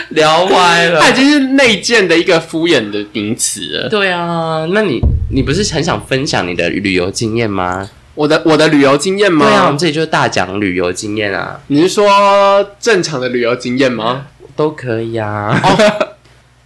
[0.11, 1.15] 聊歪了它已。
[1.15, 3.89] 经是内建的一个敷衍的名词了。
[3.89, 7.89] 对啊，那你你不是很想分享你的旅游经验吗？
[8.15, 9.45] 我的我的旅游经验吗？
[9.47, 14.27] 对啊，我们这里就是大讲旅游经验啊，你是说正常的旅游经验吗？
[14.57, 15.61] 都可以啊。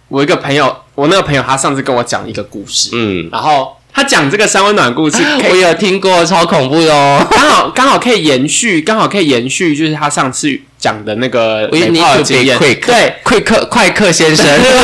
[0.07, 5.17] 我一个朋友，我那个朋友他上次跟我讲一个故事，嗯，然后他讲这个三温暖故事，
[5.49, 7.25] 我有听过，超恐怖的哦。
[7.29, 12.57] 刚好刚好可以延续，刚好可以延续，就是他上次讲的那个 to 经验。
[12.57, 14.45] quick，对，快客快客先生。
[14.45, 14.81] 对 对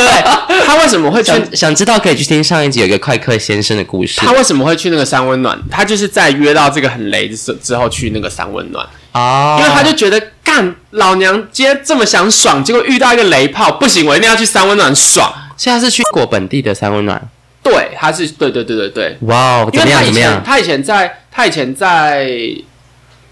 [0.48, 1.32] 对，他为什么会去？
[1.32, 5.58] 想想知道可以去听上一集有一个快客先生的故事他为什么会去那个三温暖？
[5.72, 15.34] 他就是在约到这个很雷之之后去那个三温暖，哦因为他就觉得干老娘今天这么想爽，结果遇到一个雷炮，不行，我一定要去三温暖爽。
[15.56, 17.20] 现在是去过本地的三温暖。
[17.72, 20.42] 对，他是对对对对对，哇哦，因为怎么样？
[20.44, 21.12] 他以前怎么样？
[21.12, 22.28] 他以前在他以前在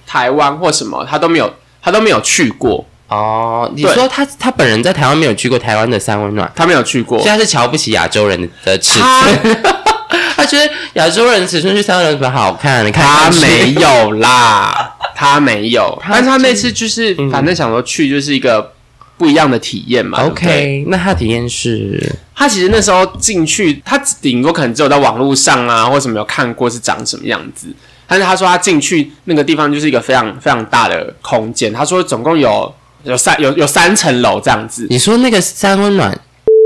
[0.08, 7.30] 台湾或什么，他都没有他都没有去过，哦，你说他他本人在台湾没有去过台湾的三温暖，他没有去过所以。
[7.30, 9.58] 他是瞧不起亚洲人的尺他寸。
[10.36, 18.72] 他觉得亚洲人尺寸去三温暖比较好看，你看他没有啦，他没有， 但是他那次就是嗯反正想说去就是一个
[19.18, 20.20] 不一样的体验嘛。
[20.22, 27.68] 对不对 OK，那他的体验是他其实那时候进去，他顶多可能只有在网络上啊或什么有看过是长什么样子。
[28.08, 32.72] 但是他说他进去那个地方就是一个非常非常大的空间，他说总共有
[33.04, 36.16] 有三有有三层楼这样子，你说那个三温暖，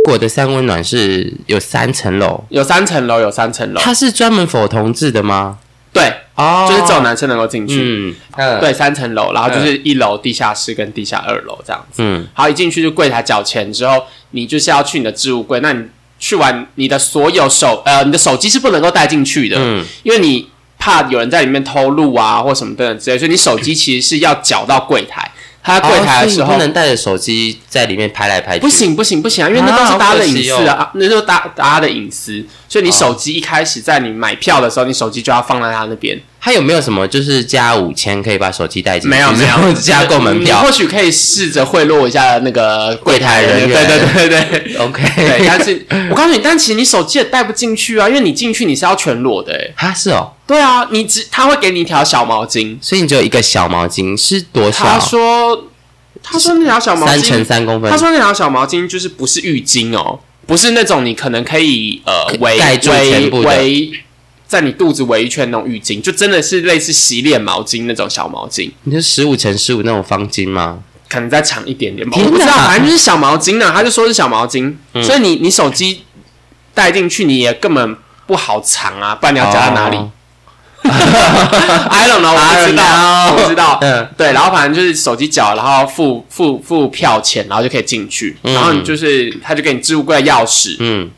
[0.09, 5.59] 我的三温暖是有三层楼，有三层楼有三层楼，它是专门否同志的吗？
[5.93, 7.75] 对，哦就是只有男生能够进去。
[7.75, 12.02] 嗯嗯对，三层楼，然后就是一楼、地下室跟地下二楼这样子。
[12.04, 15.60] 嗯好，一进去就柜台缴钱之后，你就是要去你的置物柜。
[15.60, 15.84] 那你
[16.17, 25.30] 去完你的所有手呃，你的手机是不能够带进去的，嗯因为你怕有人在里面偷录啊或什么等等之类，所以你手机其实是要缴到柜台。
[25.62, 36.17] 他柜台的时候、不能带着手机在里面拍来拍去，不行不行不行啊，因为那都啊是大家的隐私啊，啊那就是大大家的隐私，所以你手机一开始在你买票的时候，你手机就要放在他那边。
[36.41, 39.10] 他有没有什么就是加五千可以把手机带进去？
[39.10, 43.86] 没有没有，加购门你票或许可以试着贿赂一下那个柜台人员。
[43.88, 44.75] 对对对对。
[44.77, 55.08] ？OK，对，但是我告诉你，但其实你手机也带不进去啊，因为你进去你是要全裸的，哎，他是哦，对啊，你只他会给你一条小毛巾，所以你只有一个小毛巾，是多少他少？
[55.08, 55.63] 说
[56.23, 57.91] 他说那条小毛巾三乘，三公分。
[57.91, 63.91] 他说那条小毛巾就是不是浴巾哦，不是那种你可能可以呃围围围
[64.47, 68.71] 在你肚子围一圈那种浴巾，就真的是类似洗脸毛巾那种小毛巾。
[68.85, 70.79] 你是十五乘十五那种方巾吗？
[71.07, 75.03] 可能再长一点点吧，我不知道，反正就是小毛巾呢、他就说是小毛巾，嗯。
[75.03, 76.01] 所以你你手机
[76.73, 80.12] 带进去，你也根本不好藏啊，不然你要夹在哪里、哦
[80.89, 83.77] i don't know，我不知道，我不知道。
[83.81, 91.09] 嗯对，然后反正就是手机缴，然后付付付票钱，然后就可以进去，嗯然后你就是他就给你置物柜的钥匙，嗯，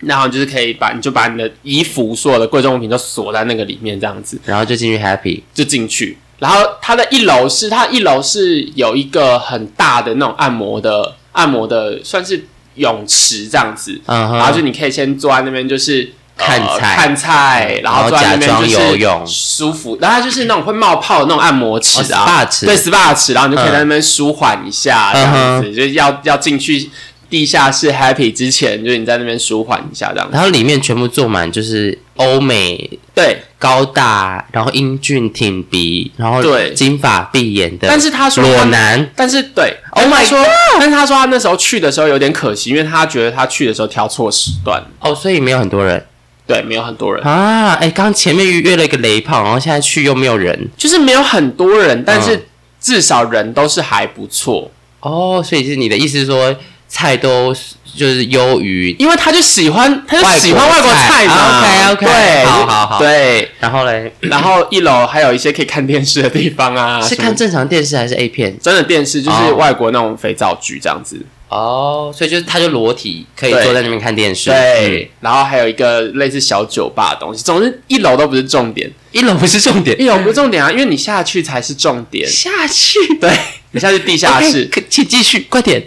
[0.00, 4.40] 然后你就是可以把你就把你的衣服所有的贵重物品都锁在那个里面，这样子。
[4.44, 5.42] 然后就进去 happy。
[5.52, 6.16] 就进去。
[6.38, 16.12] 然后它的一楼是它一楼是有一个很大的那种按摩的按摩的算是泳池这样子，然后就你可以先坐在那边就是。
[16.38, 19.26] 呃看菜看菜，然后坐在那边假装就是游泳。
[19.26, 19.98] 舒服。
[20.00, 22.66] 然后它就是那种会冒泡的那种按摩池啊、哦，SPA 池。
[22.66, 26.88] 对 SPA 池，然后你就可以在那边舒缓一下，这样嗯子，就是要要进去
[27.28, 30.32] 地下室 happy 之前，就是你在那边舒缓一下这样子。
[30.32, 36.72] 然后里面全部坐满就是欧美对，高大，然后英俊挺鼻，然后对。
[36.72, 39.10] 金发碧眼的，但是他说裸男。
[39.16, 40.38] 但是对 Oh my 说，
[40.78, 46.04] 但是他说他那时候去的时候有点可惜，因为他觉得他去的时候挑错时段，哦，所以没有很多人
[46.48, 47.74] 对，没有很多人，啊。
[47.74, 52.48] 哎，刚前面预约了一个雷炮，然后现在去又没有人就是没有很多人，但嗯是
[52.80, 54.70] 至少人都是还不错。
[55.00, 56.56] 哦，所以是你的意思是说
[56.88, 57.54] 菜都
[57.94, 61.60] 就是优于，因为他就喜欢，他就喜欢外国菜嘛。
[61.60, 63.50] 菜 OK，OK，对，好好好对。
[63.60, 68.58] 然后嘞然后一楼还有一些可以看电视的地方啊，是看正常电视还是 A 片？
[68.58, 71.16] 真的电视，就是哦外国那种肥皂剧这样子。
[71.16, 77.42] 哦，所以就是他就裸体可以坐在那边看电视，对，然后还有一个类似小酒吧的东西。
[77.42, 82.28] 总之，一楼都不是重点，嗯，一楼不是重点，一楼不是重点啊，因为你下去才是重点。
[82.28, 83.30] 下去对，
[83.70, 85.82] 你下去地下室请继续，快点。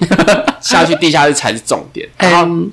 [0.62, 2.08] 下去地下室才是重点。
[2.18, 2.72] 然后嗯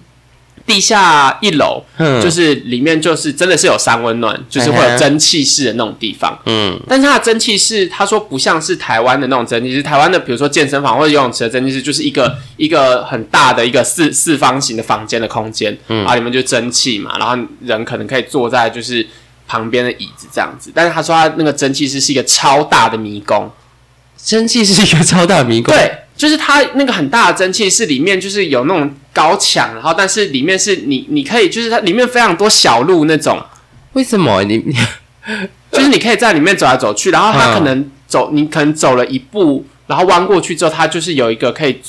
[0.69, 6.39] 地下一楼嗯就是里面就是真的是有三温暖，就是会有蒸汽室的那种地方。
[6.45, 19.07] 嗯但是它的蒸汽室，他说不像是台湾的那种蒸汽室，台湾的比如说健身房或者游泳池的蒸汽室，就是一个一个很大的一个四四方形的房间的空间，嗯然后里面就蒸汽嘛，然后人可能可以坐在就是
[19.47, 20.71] 旁边的椅子这样子。
[20.75, 23.51] 但是他说他那个蒸汽室是一个超大的迷宫，
[24.23, 33.41] 蒸汽是一个超大迷宫，对，就是它那个很大的蒸汽是里面就是有那种高墙，然后但是里面是你你可以就是它里面非常多小路那种，
[33.93, 34.43] 为什么？
[34.45, 34.75] 你你
[35.73, 41.81] 就是你可以在里面走来走去，然后它嗯可能走，你可能走了一步，然后弯过去之后，它就是有一个可以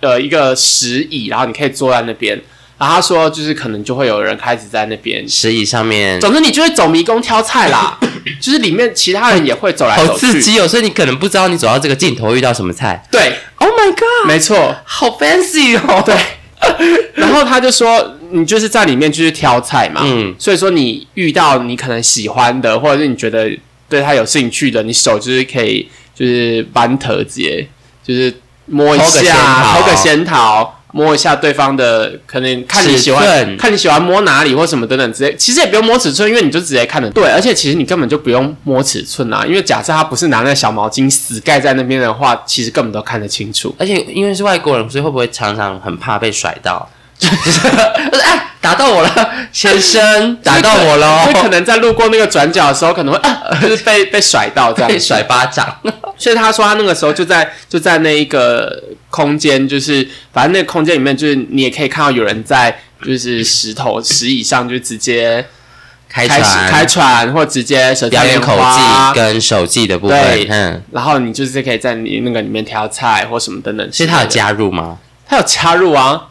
[0.00, 2.40] 呃一个石椅，然后你可以坐在那边。
[2.84, 7.98] 然后他说，就是可能就会有人开始在那边，石椅上面总之你就会走迷宫挑菜啦，
[8.38, 10.32] 就是里面其他人也会走来好走去。
[10.32, 13.02] 刺激哦，所以你可能不知道你走到这个尽头遇到什么菜。
[13.10, 16.02] 对，Oh my god，没错，好 fancy 哦。
[16.04, 16.14] 对。
[17.14, 23.50] 然后他就说，你就是在里面就是挑菜嘛，嗯所以说你遇到你可能喜欢的，或者是你觉得
[23.88, 27.66] 对他有兴趣的，你手就是可以就是扳头节，
[28.02, 28.34] 就是
[28.66, 35.34] 摸一下，桃偷个仙桃，摸一下对方的，可能看你喜欢看你喜欢摸哪里或什么等等之类。
[35.36, 43.74] 其实也不用摸尺寸，因为你就直接看的对，而且其实你根本就不用摸尺寸啊，因为假设他不是拿那个小毛巾死盖在那边的话，其实根本都看得清楚。
[43.76, 46.88] 而且因为是外国人，所以会不会常常很怕被甩到？
[47.18, 47.68] 就是
[48.22, 50.96] 哎，打到我了， 先生，打到我
[51.28, 54.90] 因为可，能在路过那个转角的时候，可能会啊， 就是被被甩到这样。
[54.90, 55.74] 被甩巴掌。
[56.16, 65.44] 所以他说他那个时候就在就在那一个空间，就是反正那个空间里面，就是你也可以看到有人在就是石头石椅上就直接
[66.08, 73.92] 开船，开船，或直接舌战莲表演口花技，跟手技的部分，嗯，然后你就是可以在你那个里面挑菜或什么等等。
[73.92, 74.98] 所以他有加入吗？
[75.26, 76.28] 他有加入啊，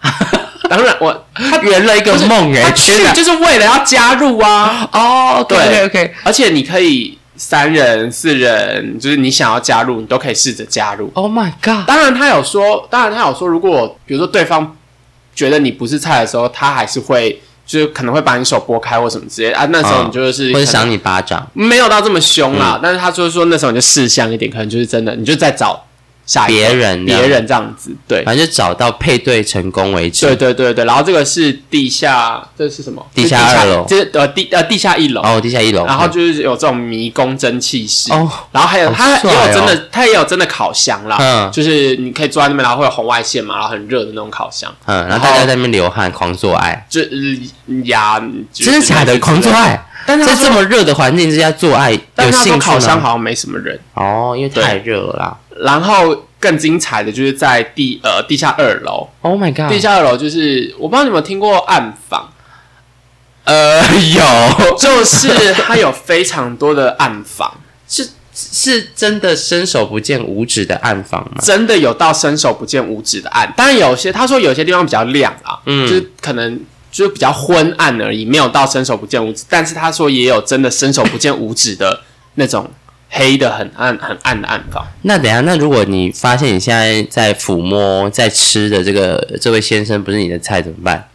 [0.70, 3.04] 当然我他圆了一个梦哎，他去！
[3.14, 4.88] 就是为了要加入啊。
[4.92, 11.12] 哦对 OK OK，而且你可以三人、四人，就是你想要加入，你都可以试着加入。
[11.16, 11.86] Oh my god！
[11.88, 14.76] 当然，他有说，当然他有说，如果比如说对方
[15.36, 19.66] 觉得你不是菜的时候，他还是会就是可能会把你手拨开或什么之类的啊。
[19.72, 25.84] 那时候嗯你就是可能或者赏你巴掌，没有到这么凶嗯啦，但是他就是说那时候你就试香一点，可能就是真的，你就在找
[26.26, 28.24] 下一别人别人这样子，对。
[28.24, 30.26] 反正就找到配对成功为止。
[30.26, 33.06] 对对对对，然后这个是地下，这是什么？
[33.14, 33.86] 地下二楼。
[33.88, 41.52] 这呃地呃地下一楼，哦，地下一楼，然后就是有这种迷宫蒸汽室，哦，然后还有它也有真的，它也有真的烤箱啦，嗯。
[41.52, 47.08] 就是你可以坐在那边，然后会有红外线嘛，然后很热的那种烤箱，嗯，然后大家在那边流汗，狂做爱，就呃
[47.86, 48.20] 呀，
[48.52, 49.20] 就是真的假的？
[49.20, 52.74] 狂做爱，在但是他说这么热的环境之下做爱，但是他说有兴趣吗？
[52.74, 55.38] 烤箱好像没什么人，哦，因为太热了啦。
[55.62, 59.70] 然后更精彩的就是在地呃地下二楼，Oh my god！
[59.70, 62.34] 地下二楼就是我不知道你有没有听过暗房，
[63.44, 63.82] 呃
[64.14, 67.60] 有，就是它有非常多的暗房。
[67.88, 71.40] 是是真的伸手不见五指的暗房吗？
[71.40, 76.60] 真的有到伸手不见五指的暗，当然有些他说有些地方比较亮啊，嗯就是可能
[76.92, 79.44] 就是比较昏暗而已，没有到伸手不见五指。
[79.48, 82.02] 但是他说也有真的伸手不见五指的
[82.36, 82.68] 那种
[83.16, 84.86] 黑的很暗很暗的暗房。
[85.04, 91.08] 那等一下，那如果你发现你现在在抚摸、在吃的这个这位先生不是你的菜怎么办？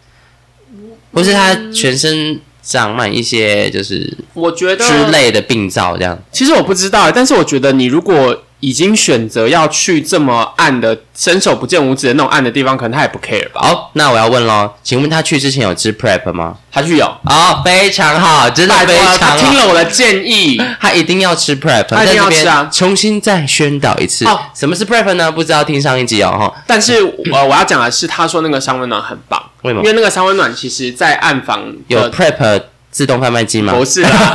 [1.12, 6.16] 或是他全身长满一些就是我觉得之类的病灶这样？
[6.30, 13.60] 其实我不知道，但是我觉得你如果已经选择要去这么暗的伸手不见五指的那种暗的地方，可能他也不 care 吧。
[13.60, 16.56] 好，那我要问喽，请问他去之前有吃 prep 吗？
[16.72, 19.38] 他去有，哦，非常好，真的非拜托他常。
[19.38, 25.30] 听了我的建议，他一定要吃 prep，他一定要吃啊重新再宣导一次，哦什么是 prep 呢？
[25.30, 26.62] 不知道听上一集哦，哈。
[26.66, 33.74] 但是我，我要讲的是，他说那个三温暖很棒，为什么因为那个三温暖其实在暗房有 prep 自动贩卖机吗？
[33.74, 34.32] 不是啦，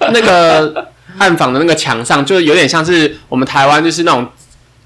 [0.12, 4.26] 那个暗房的那个墙上，就是有点像是我们台湾就是那种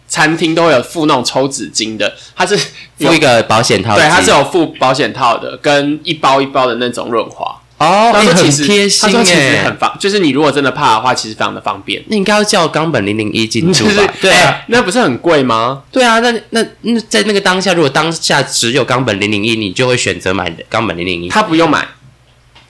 [0.08, 2.54] 餐厅都会有附那种抽纸巾的，它是
[2.98, 7.60] 有附一个保险套，对，它是有附保险套的，跟一包一包的那种润滑。
[7.78, 12.02] 哦，他说其实贴心他说其实哎很，方，就是你如果真的怕的话，其实非常的方便。
[12.06, 14.14] 那应该要叫冈本零零一进驻就 是吧？
[14.18, 15.82] 对啊，哎那不是很贵吗？
[15.92, 21.86] 对啊，那那那在那个当下，如果当下只有冈本零零一，你就会选择买冈本零零一他不用买，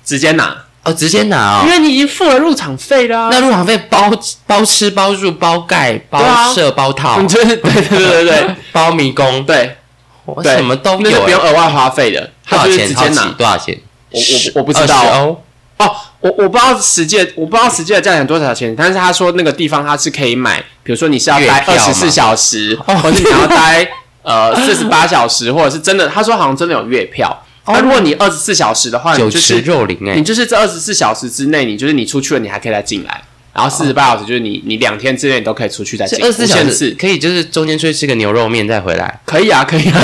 [0.04, 1.62] 直接拿，哦，直接拿哦。
[1.66, 3.28] 因为你已经付了入场费了、啊。
[3.30, 4.10] 那入场费包
[4.46, 9.76] 包吃包住包盖包设包套你 就是对对对对对 包迷宫，对，
[10.24, 11.24] 我什么都那是有欸。
[11.24, 12.86] 不用额外花费的，多少钱？
[12.86, 13.24] 直接拿。
[13.36, 13.78] 多少钱？
[14.10, 15.42] 我我我不知道20欧
[15.78, 23.86] 哦，我我不知道实际的，我不知道实际的价钱多少钱，但是他说那个地方他是可以买，比如说你是要待二十四小时，哦或者你要待
[24.22, 27.42] 呃四十八小时，或者是真的，他说好像真的有月票。
[27.66, 33.22] 哦那如果你二十四小时的话，你就是肉林哎你，就是这二十四小时之内，你就是你出去了，你还可以再进来。
[33.52, 39.20] 然后四十八小时就是你你两天之内你都可以出去再进，这二十四小时可以就是中间出去吃个牛肉面再回来。
[39.24, 40.00] 可以啊，可以啊，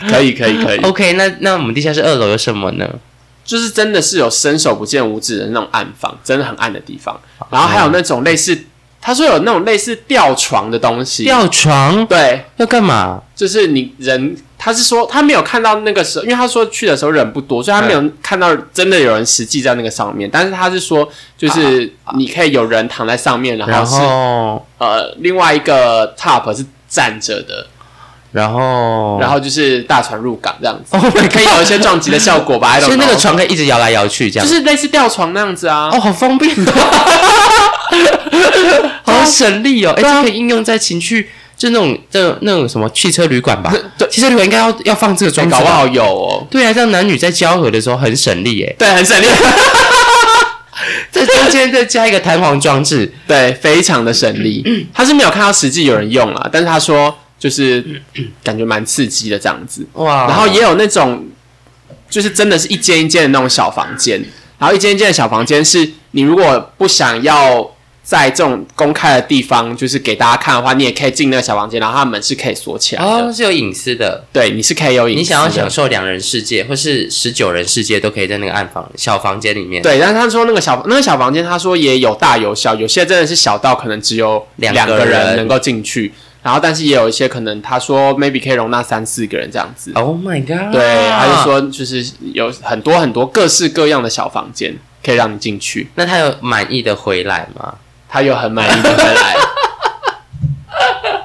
[0.08, 2.88] 可以可以可以，OK，那那我们地下室二楼有什么呢？
[3.44, 7.20] 就是真的是有伸手不见五指的那种暗房，真的很暗的地方。
[7.50, 8.56] 然后还有那种类似，
[9.00, 12.04] 他说有那种类似吊床的东西，吊床？
[12.06, 13.20] 对，要干嘛？
[13.34, 20.28] 就是你人，他是说他没有看到那个时候，因为他说去的时候人不多，所以他没有看到真的有人实际在那个上面。
[20.30, 24.66] 但是他是说，就是你可以有人躺在上面，然然后是后？
[24.76, 27.66] 呃另外一个 top 是站着的，
[28.32, 29.18] 然后？
[29.18, 34.46] 然后就是大船入港这样子，Oh 可以有一些撞击的效果吧所以那个床可以一直摇来摇去，这样。
[34.46, 35.88] 就是类似吊床那样子啊。
[35.90, 36.54] 哦，好方便
[39.04, 39.92] 好省力哦！
[39.96, 43.72] 哎，对啊这可以应用在情趣，就那种这那种什么汽车旅馆吧？
[43.98, 46.46] 对汽车旅馆应该要要放这个装置吧，搞不好有哦。
[46.50, 49.26] 对啊，这样男女在交合的时候很省力耶，对，很省力，
[51.10, 54.88] 在中间再加一个弹簧装置，对，非常的省力。
[54.94, 57.84] 他是没有看到实际有人用啦，但是他说就是
[58.42, 59.86] 感觉蛮刺激的这样子。
[59.94, 60.26] 哇！
[60.26, 61.26] 然后也有那种
[62.08, 64.22] 就是真的是一间一间的那种小房间，
[64.58, 67.70] 然后一间一间的小房间是你如果不想要
[68.10, 73.08] 在这种公开的地方就是给大家看的话，你也可以进那个小房间，然后它门是可以锁起来的。
[73.08, 79.80] 哦是有隐私的，对，你是可以有隐私的你想要享受两人世界或是十九人世界，都可以在那个暗房小房间里面。
[79.80, 89.92] 对，但是他说那个小那个小房间，他说也有大有小，有些真的是小到可能只有两两个人能够进去，然后但是也有一些可能他说 maybe 可以容纳三四个人这样子。
[89.94, 90.72] ，Oh my god！
[90.72, 97.74] 对，他就说就是有很多很多各式各样的小房间可以让你进去，那他有满意的回来吗？
[98.10, 99.36] 他又很满意的回来。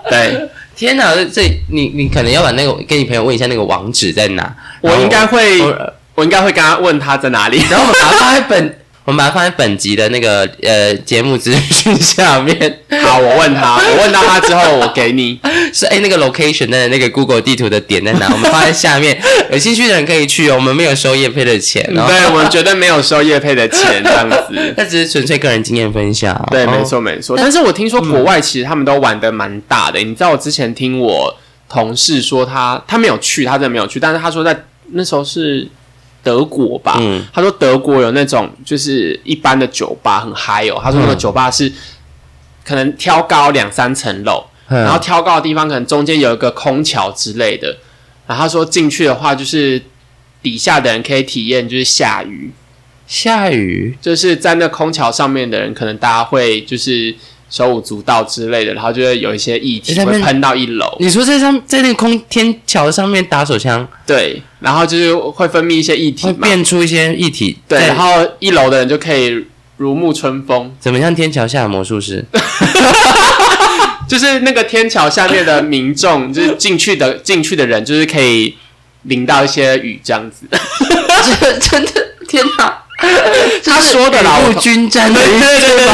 [0.10, 5.60] 对，天哪，这这你你可能要把那个跟你朋友问一下那个网址在哪，我应该会
[6.14, 7.58] 我应该会跟他问他在哪里。
[7.70, 15.40] 然后我们把他放在本，我们把它放在本集的那个呃节目资讯下面，好，我问他， 我问到他之后，我给你。
[15.72, 18.28] 是哎那个 location 的那个 Google 地图的点在哪？
[18.32, 20.56] 我们放在下面，有兴趣的人可以去哦。
[20.56, 24.38] 我们没有收业配的钱哦，对，我们绝对没有收业配的钱，这样子。
[24.76, 26.48] 那只是纯粹个人经验分享哦。
[26.50, 26.84] 对，哦没。
[26.84, 27.38] 错没错。
[27.38, 30.00] 但是我听说国外其实他们都玩的蛮大的。
[30.00, 31.36] 你知道我之前听我
[31.70, 35.68] 同事说他他没有去，他真的没有去，但是他说在那时候是
[36.26, 37.24] 德国吧，嗯。
[37.32, 41.72] 他说德国有那种就是一般的酒吧很嗨哦，他说那个嗯酒吧是
[42.66, 44.84] 可能挑高两三层楼，嗯。
[44.84, 47.78] 然后挑高的地方可能中间有一个空桥之类的，
[48.28, 49.82] 然后他说进去的话就是。
[50.46, 52.52] 底下的人可以体验就是下雨，
[53.08, 57.16] 下雨，就是在那空桥上面的人，可能大家会就是
[57.56, 69.46] 手舞足蹈之类的，然后就会有一些液体会喷到一楼，你说在上在那个空天桥上面打手枪，对，然后就是会分泌一些液体会，变出一些液体，对，然后一楼的人就可以
[69.78, 72.26] 如沐春风，怎么像天桥下的魔术师？
[74.06, 78.54] 就是那个天桥下面的民众，就是进去的进去的人，就是可以
[79.04, 80.46] 淋到一些雨这样子。
[81.40, 81.92] 这 真的
[82.28, 82.85] 天哪！
[83.66, 85.88] 他说的啦，我这是均沾的意对思对对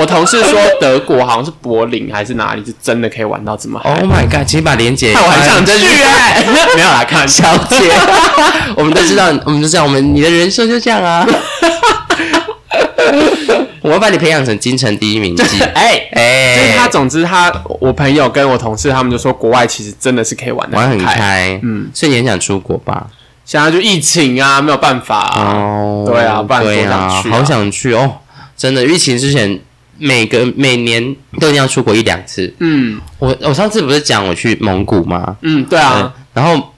[0.00, 3.90] 我同事说德国好像是柏林还是哪里，是真的可以玩到这么嗨。
[4.00, 4.46] ？Oh my god！
[4.46, 6.44] 请把连接，那我很想去哎、
[6.76, 7.90] 没有来看小姐，
[8.76, 11.26] 我们都知道，我们都知道，我们你的人生就这样啊。
[13.82, 21.14] 我要把你培养成京城第一名记，哎、哎，就是他，总之他我朋友跟我同事他们就说，国外其实真的是可以玩的玩很开。
[21.14, 23.06] 开，嗯，所以你很想出国吧？
[23.46, 25.54] 现在就疫情啊，没有办法、啊。
[25.54, 28.16] 哦，对啊不然想去啊好想去哦！
[28.56, 29.58] 真的，疫情之前
[29.98, 32.52] 每个每年都一定要出国一两次。
[32.58, 35.36] 嗯我我上次不是讲我去蒙古吗？
[35.42, 36.72] 嗯，对对啊，，然后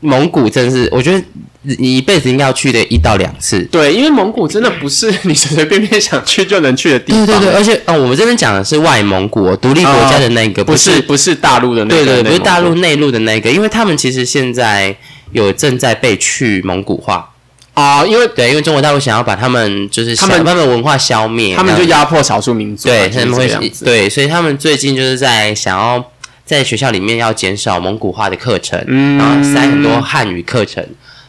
[0.00, 1.22] 蒙古真是，我觉得
[1.62, 3.60] 你一辈子应该要去的一到两次。
[3.64, 7.26] 对，因为蒙古真的不是你随随便便想去就能去的地方。
[7.26, 14.94] 对对对，而且哦，我们这边讲的是外蒙古、哦，独立国家的那个，不是不是大陆的那个，对对，不是大陆内内陆的那个，因为他们其实现在
[15.32, 17.30] 有正在被去蒙古化。
[17.74, 23.70] 啊，因为对，因为中国大陆想要把他们就是他们把他们文化消灭，他们就压迫少数民族啊，对，他们会。
[23.84, 26.04] 对，所以他们最近就是在想要
[26.44, 30.84] 在学校里面要减少蒙古化的课程，嗯然后塞很多汉语课程。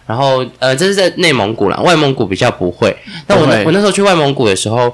[0.07, 2.97] 然后，呃，这是在内蒙古啦，外蒙古比较不会。
[3.27, 4.91] 但我那我那时候去外蒙古的时候，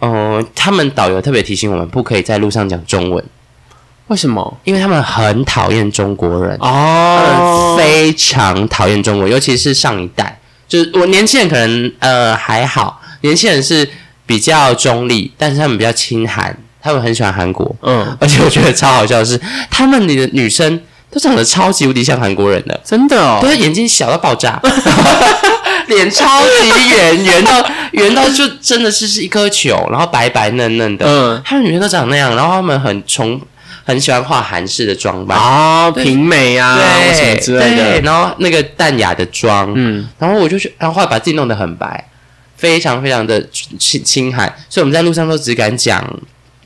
[0.00, 3.24] 嗯、他们导游特别提醒我们，不可以在路上讲中文，
[4.10, 4.58] 为什么？
[4.64, 6.58] 因为他们很讨厌中国人。
[6.58, 13.88] 他哦们，非常讨厌中国，尤其是上一代，就是我年轻人可能呃还好，年轻人是
[14.26, 19.40] 比较中立，但是他们比较亲韩，他们很喜欢韩国，嗯，而且我觉得超好笑的是，
[19.70, 24.60] 他们里的女生都长得超级无敌像韩国人的，真的哦，对，眼睛小到爆炸，
[25.86, 33.40] 脸超级圆，圆到圆到就真的是是一颗球，然后白白嫩嫩的，嗯，他们女生都长那样，然后他们很崇
[33.90, 35.36] 很喜欢画韩式的妆扮。
[35.36, 42.08] 啊，平美啊，对什么之类对，的，然后那个淡雅的妆，嗯，然后我就去，然后后来把自己弄得很白，
[42.56, 46.02] 非常非常的清清寒，所以我们在路上都只敢讲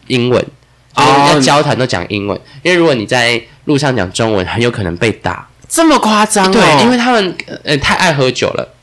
[0.09, 0.39] 英文，
[0.95, 5.49] 就是哦要交谈都讲英文，因为如果你在路上讲中文，很有可能被打。
[5.67, 6.53] 这么夸张哦？
[6.53, 8.74] 对，因为他们呃太爱喝酒了，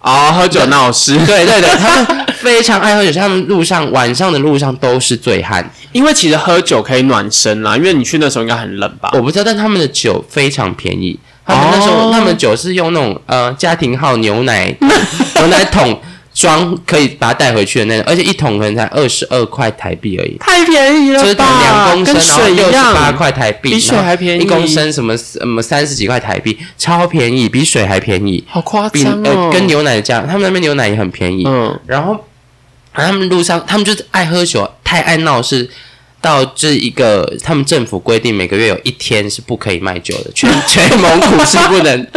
[0.00, 5.68] 哦，喝酒闹事， 对对对，他们非常爱喝酒，像他们路上晚上的路上都是醉汉。
[5.92, 9.10] 因为其实喝酒可以暖身啦，因为你去那时候应该很冷吧？
[9.14, 11.18] 我不知道，但他们的酒非常便宜。
[11.46, 14.72] 他们那时候，哦他们酒是用那种呃家庭号牛奶
[15.36, 15.98] 牛奶桶
[16.38, 21.60] 装，可以把它带回去的那种，而且一桶可能才二十二块台币而已，太便宜就是了吧？
[21.60, 29.24] 两公升，跟然后六十八样，块台币，比水还便宜一公升什么什么三十几块台币，超便宜，比水还便宜，好夸比张哦！
[29.24, 32.24] 呃跟牛奶的价，他们那边牛奶也很便宜，嗯，然后
[32.92, 35.68] 然后他们路上，他们就是爱喝酒，太爱闹事。
[36.20, 42.06] 到这一个，他们政府规定每个月有一天是不可以卖酒的，全 全蒙古是不能。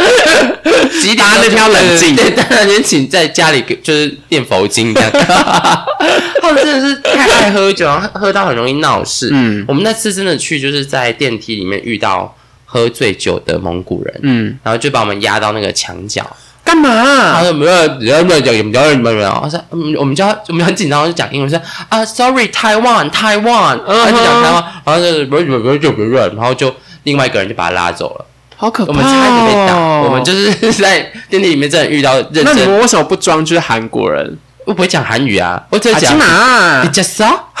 [1.00, 5.10] 几点那天要冷静对，大家那天请在家里就是念佛经这样。
[6.40, 9.30] 他们真的是太爱喝酒，然后喝到很容易闹事。
[9.32, 16.24] 嗯我们那次真的去，就是在电梯里面遇到喝醉酒的蒙古人，嗯，然后就把我们压到那个墙角。
[16.64, 16.88] 干嘛？
[17.34, 18.54] 他说没有，你要不要讲？
[18.54, 28.24] 你们要你们我说嗯，我们就要我们很紧张，就讲英文说啊，sorry，Taiwan，Taiwan，嗯他就讲台湾，然后就是不是不是不是不是，然后就另外一个人就把他拉走了，
[28.56, 28.94] 好可怕、哦！
[28.96, 34.38] 我们差点被打，我们就是在电梯里面真的遇到认那你真，们为什么不装就是韩国人？
[34.64, 37.28] 我不会讲韩语啊，我只会阿基讲玛你，叫啥？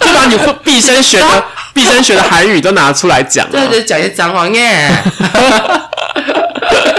[0.00, 1.44] 就把你会毕生学的
[1.74, 3.66] 毕生学的韩语都拿出来讲、对啊。
[3.70, 4.90] 对，讲一些脏话耶。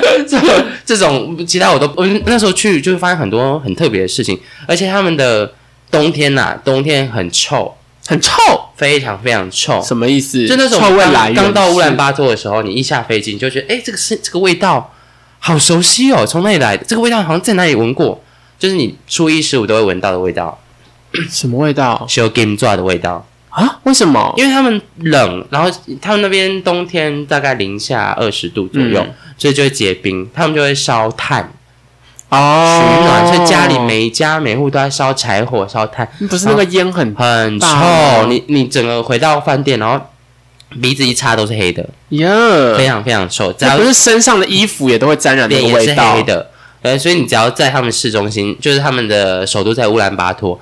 [0.27, 5.53] 这种这种其他我都，我那时候去就会发现很多很特别的事情，而且他们的
[5.91, 7.75] 冬天呐、冬天很臭，
[8.07, 8.31] 很臭，
[8.75, 9.81] 非常非常臭。
[9.81, 10.47] 什么意思？
[10.47, 14.93] 就那种臭味刚来源刚到乌兰巴托的时候，你一下飞机你就觉得，哎，这个是这个味道
[15.39, 16.83] 好熟悉哦，从哪里来的？
[16.85, 18.21] 这个味道好像在哪里闻过，
[18.57, 20.59] 就是你初一十五都会闻到的味道，
[21.29, 23.25] 什么味道修 game 抓的味道。
[23.49, 23.79] 啊？
[23.83, 24.33] 为什么？
[24.37, 25.69] 因为他们冷，然后
[26.01, 31.51] 他们那边冬天大概零下二十度左右，嗯所以就会结冰，他们就会烧炭
[32.29, 37.67] 哦取暖，所以家里每一家每户都在烧柴火、烧炭，不是那个烟很很臭。
[38.27, 39.99] 你你整个回到饭店，然后
[40.81, 42.27] 鼻子一擦都是黑的，耶，
[42.77, 46.49] 非常非常臭，只要不是身上的衣服也都会沾染那脸也是个味道黑的。
[46.81, 50.59] 呃，所以你只要在他们市中心，就是他们的首都在乌兰巴托，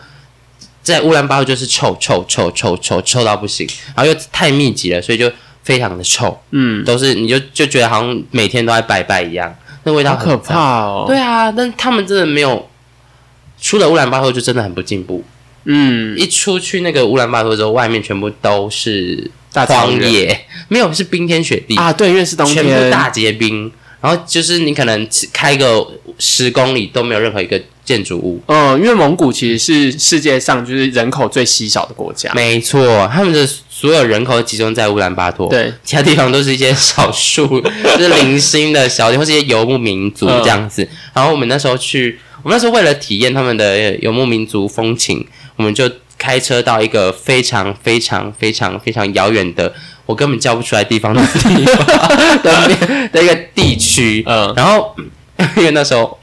[0.94, 5.32] 在乌兰巴托就是臭臭臭臭臭臭到不行，然后又太密集了，所以就
[5.64, 6.40] 非常的臭。
[6.52, 10.38] 嗯，都是你就就觉得好像每天都在拜拜一样，那味道好可。
[10.38, 12.70] 怕哦。，对啊，但他们真的没有
[13.60, 15.24] 出了乌兰巴托就真的很不进步。
[15.66, 23.70] 嗯，一出去那个乌兰巴托之后，外面全部都是大荒野，没有是冰天雪地，啊，对，因为是冬天全部天，大结冰。
[24.02, 25.88] 然后就是你可能开个
[26.20, 28.42] 十公里都没有任何一个建筑物。
[28.48, 32.32] 嗯，因为蒙古其实是世界上就是人口最稀少的国家。
[32.34, 40.88] 没错，他们的所有人口集中在乌兰巴托，对，其他地方都是一些少数就是零星的小店或是一些游牧民族嗯这样子。
[41.14, 45.26] 然后我们那时候去，我们那时候为了体验他们的游牧民族风情，
[45.56, 49.72] 我们就开车到一个非常非常非常非常遥远的，
[50.08, 51.86] 我根本叫不出来地方的地方
[52.42, 54.24] 的的一个地区。
[54.26, 54.96] 嗯然后
[55.56, 56.18] 因为那时候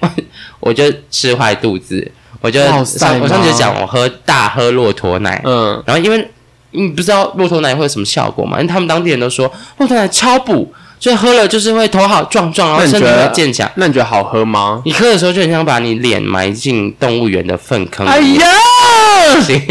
[0.59, 2.11] 我就吃坏肚子，
[2.41, 6.29] 我就上我上次讲我喝大喝骆驼奶，嗯，然后因为
[6.73, 9.47] 你不知道骆驼奶会有什么效果嘛，因为他们当地人都说
[9.79, 13.71] 骆驼奶超补，所以喝了就是会头好壮壮，然后身体会健强。
[13.77, 14.83] 那你觉得好喝吗？
[14.85, 18.49] 你喝的时候就很想把你脸埋进动物园的粪坑哎里面，呀，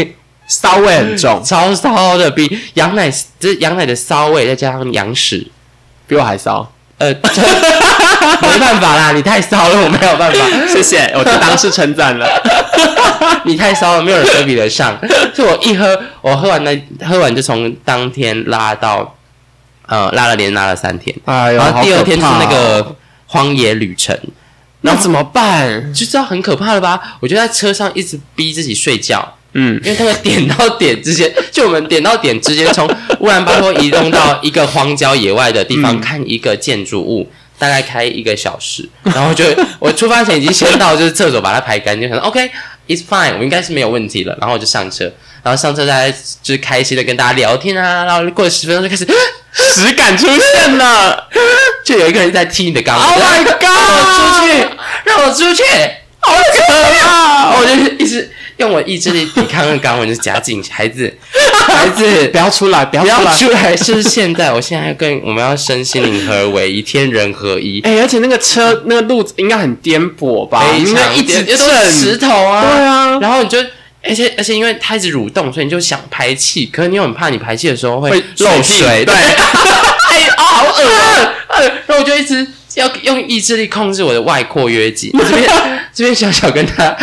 [0.46, 5.46] 骚味很重，超骚的，比羊奶这羊奶的骚味再加上羊屎，
[6.06, 6.70] 比我还骚。
[6.96, 10.38] 呃，没 没办法啦，你太骚了，我没有办法。
[10.72, 12.26] 谢谢，我就当是称赞了。
[13.44, 14.96] 你太骚了，没有人可以比得上。
[15.34, 19.16] 就我一喝，我喝完那喝完就从当天拉到
[19.86, 22.94] 呃拉了连拉了三天，哎呦然后第二天是那个
[23.26, 24.16] 荒野旅程，
[24.82, 25.92] 那怎么办？
[25.92, 27.18] 就知道很可怕了吧？
[27.18, 29.36] 我就在车上一直逼自己睡觉。
[29.54, 32.88] 嗯，因为他们点到点之间， 就我们点到点之间，从
[33.20, 38.88] 乌兰巴托移动到一个荒郊野外的地方、嗯看一个建筑物，大概开一个小时。
[39.04, 39.44] 然后就
[39.78, 44.36] 我出发前已经先到就是厕所把它排干净，想说 OK，it's fine，我应该是没有问题了。
[44.40, 45.04] 然后我就上车，
[45.42, 49.06] 然后上车大家就是开心的跟大家聊天啊，然后过了十分钟就开始，
[49.52, 51.28] 实感出现了。
[51.84, 53.62] 就有一个人在踢你的肛门 Oh my god！
[53.64, 54.66] 让我出去，
[55.04, 55.62] 让我出去，
[56.20, 61.12] 好可怕我就一直用我意志力抵抗那个肛门，就夹紧孩子，
[61.66, 63.36] 孩子不要出来，不要不要出来。
[63.38, 70.60] 出来，就是现在，我现在要跟我们要身心灵合为一，天人合一，哎、而且那个车那个路子应该很颠簸吧？
[70.72, 72.28] 非应该一直都是石震。
[72.28, 73.58] 头啊，对啊然后你就。
[74.06, 81.34] 而且而且，因为它一直蠕动，所以你就想排气，可是你又很怕你排气的时候会会漏水水，对 哎啊，好恶啊！
[81.48, 85.10] 呃然后我就一直要用意志力控制我的外扩约肌。
[85.10, 85.50] 这边
[85.94, 86.94] 这边小小跟他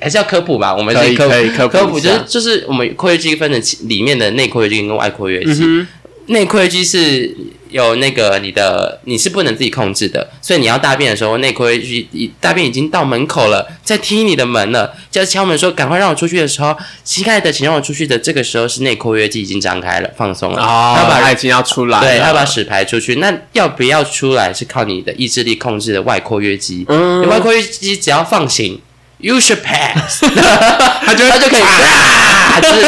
[0.00, 5.62] 还是要科普吧，我们可以是科可以科普科普，就是就是我们括约肌分成里面的内括约肌跟外括约肌。
[5.64, 5.86] 嗯
[6.28, 7.32] 内括约肌是
[7.70, 18.18] 有那个你的你是不能自己控制的，所以你要大便的时候，内括约肌已大便已经到门口了，在踢你的门了，就敲门说赶快让我出去的时候，亲爱的，请让我出去的。
[18.18, 23.14] 这个时候是内括约肌已经张开了，放松了，哼，哦，他把他已经要出来了，对，他把屎排出去。
[23.14, 26.84] 那要不要出来是靠你的意志力控制的外括约肌。
[26.88, 28.80] 嗯你外括约肌只要放行
[29.18, 30.22] ，you should pass，
[31.04, 32.86] 他就他就可以啊， 就是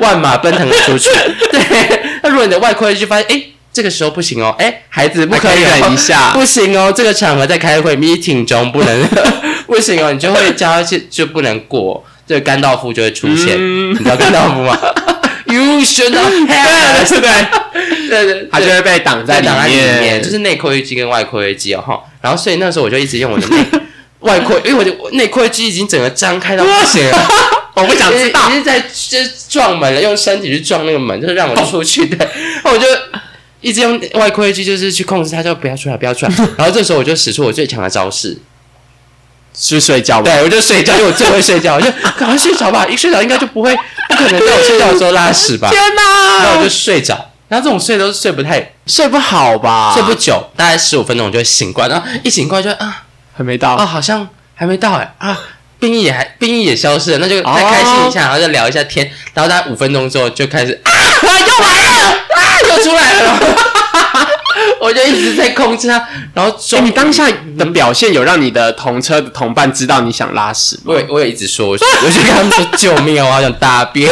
[0.00, 1.08] 万马奔腾的出去。
[1.50, 1.60] 对，
[2.22, 3.42] 那如果你的外括约肌发现，哎，
[3.72, 9.08] 这个时候不行哦，哎，孩子不可以、忍一下不行哦，这个场合在开会 meeting 中不能
[9.66, 13.56] 不行哦，你就会叫他去就不能过，这个甘道夫就会出现。
[13.58, 14.76] 嗯你知道甘道夫吗
[15.46, 22.00] ？You should not pass，对对对对，他就会被挡在挡在里面，就是内扩约肌跟外扩约肌哦哈。
[22.20, 23.64] 然后所以那时候我就一直用我的内
[24.20, 27.28] 外扩，因为我的内括约肌已经整个张开到不行了，
[27.74, 28.52] 我不想知道已。
[28.52, 32.16] 经在就是撞门了，用身体去撞那个门，就是让我出去的。
[32.16, 32.86] 然后我就
[33.60, 36.32] 一直用外括约肌，就是去控制它，就不要出来，不要出来。
[36.58, 38.36] 然后这时候我就使出我最强的招式，
[39.54, 40.24] 去睡觉吧。
[40.24, 43.74] 对我就睡觉，因为我最会睡觉，我就赶快睡着吧，一睡着应该就不会
[44.08, 45.70] 不可能在我睡觉的时候拉屎吧。
[45.70, 49.92] 天哪然后我就，睡着，然后这种睡都睡不太睡不好吧？
[49.94, 53.04] 睡不久，大概十五分钟我就会醒过来，然后一醒过来就啊
[53.38, 55.38] 还没到啊，好像还没到哎啊，
[55.78, 60.90] 病疫也还病疫也消失了，那就再开心一下，然后再聊一下天，然后大概五分钟之后就开始啊，
[61.22, 61.28] 又
[61.64, 63.38] 来了啊，又出来了，
[64.82, 67.24] 我就一直在控制它，然后哎，终于你当下
[67.56, 70.82] 的表现有让你的同车的同伴知道你想拉屎吗？
[70.86, 74.10] 我也我也一直说，我就 我就跟他们说救命啊，我好想大便。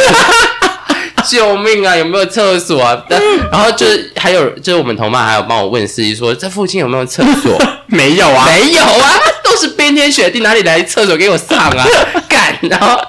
[1.27, 1.95] 救命啊！
[1.95, 3.03] 有没有厕所啊？
[3.09, 3.21] 但
[3.51, 7.59] 然后就是还有就是我们同伴还有帮我问司机说这附近有没有厕所？
[7.87, 9.13] 没有啊，没有啊，
[9.43, 11.85] 都是冰天雪地，哪里来厕所给我上啊？
[12.27, 12.99] 干，然后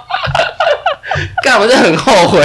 [1.42, 2.40] 干，我真的很后悔，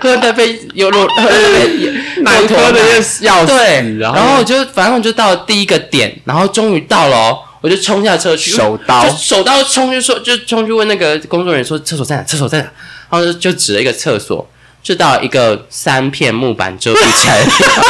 [0.00, 12.22] 喝那杯优酪，喝那杯难喝的要要死，对，然然后我就反正我就到了第一个点，然后终于到了哦，我就冲下车去，手刀就手刀冲去说，就冲去问那个工作人员说厕所在哪？
[12.22, 12.64] 厕所在哪？
[13.10, 14.48] 然后就就指了一个厕所，
[14.82, 17.84] 就到一个三片木板遮蔽起来的地方，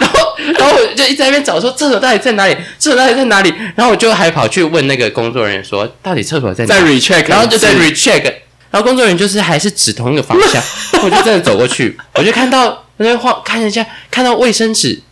[0.00, 2.56] 然后然后我就一直在那边找说厕所到底在哪里？
[2.78, 3.52] 厕所到底在哪里？
[3.76, 8.24] 然后我就还跑去问那个工作人员说，到底厕所在哪再里？recheck，然后就在 recheck，
[8.70, 10.62] 然后工作人员就是还是指同一个方向，
[11.02, 15.02] 我就真的走过去，我就看到我在晃看一下，看到卫生纸，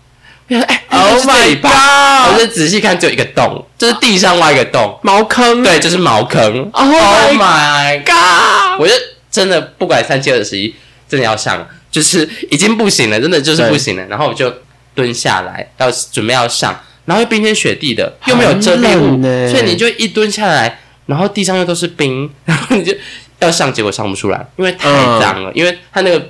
[0.49, 6.71] 我想哎 Oh my god 我就仔细看，只有一个洞，就是地上挖一个洞，茅坑，对，就是茅坑。
[6.73, 8.93] Oh Oh my god！god，我就
[9.31, 10.75] 真的不管三七二十一，
[11.11, 14.07] 真的要上，就是已经不行了，真的就是不行了。
[14.07, 14.51] 然后我就
[14.95, 22.95] 蹲下来，要准备要上，然后又冰天雪地的，又没有遮蔽物所以你就一蹲下来，然后地上又都是冰，然后你就
[23.41, 24.89] 要上，结果上不出来，因为太
[25.19, 26.29] 脏了，因为它那个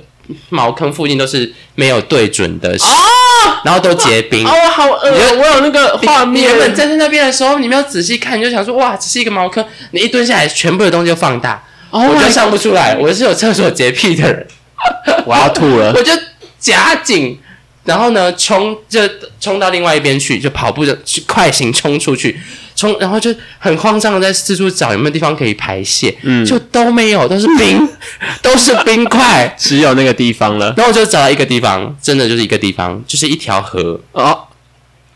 [0.49, 4.47] 茅坑附近都是没有对准的哦，然后都结冰。
[4.47, 9.63] 哦，好恶，我有那个画你面，原本站在那边的时候，你没有仔细看，你就想说哇，只是一个茅坑。
[9.91, 12.95] 你一蹲下来，全部的东西就放大，Oh 我就上不出来。
[12.97, 14.47] 我是有厕所洁癖的人，
[15.25, 16.11] 我要吐了， 我就
[16.59, 17.37] 夹紧，
[17.83, 18.99] 然后呢冲就
[19.39, 22.39] 冲到另外一边去，就跑步就去快行冲出去，
[22.75, 26.45] 冲，然后就很慌张的在四处找有没有地方可以排泄，嗯。
[26.45, 27.87] 就都没有，都是冰，
[28.41, 29.55] 都是冰块。
[29.57, 30.73] 只有那个地方了。
[30.77, 34.37] 然后我就找到一个地方，真的就是一个地方，就是一条河，哦，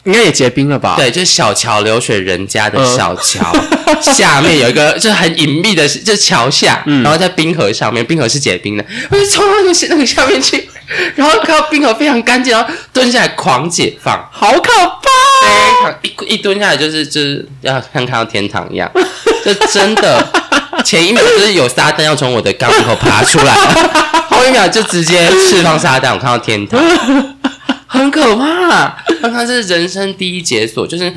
[0.06, 3.52] 应该也结冰了吧？，对，就是小桥流水人家的小桥，
[4.02, 10.70] 下面有一个就是很隐秘的，就是桥下，然后在冰河上面，冰河是结冰的，我就冲到那个那个下面去，
[11.16, 15.10] 然后看到冰河非常干净，然后蹲下来狂解放，好可怕！
[15.42, 18.90] 非常一一蹲下来就是就是要像看到天堂一样，
[19.44, 20.26] 就真的
[20.86, 23.54] 前一秒就是有撒旦要从我的肛门口爬出来，
[24.30, 26.80] 后一秒就直接释放撒旦，我看到天堂，
[27.88, 28.98] 很可怕。
[29.22, 31.12] 刚刚是人生第一解锁，就是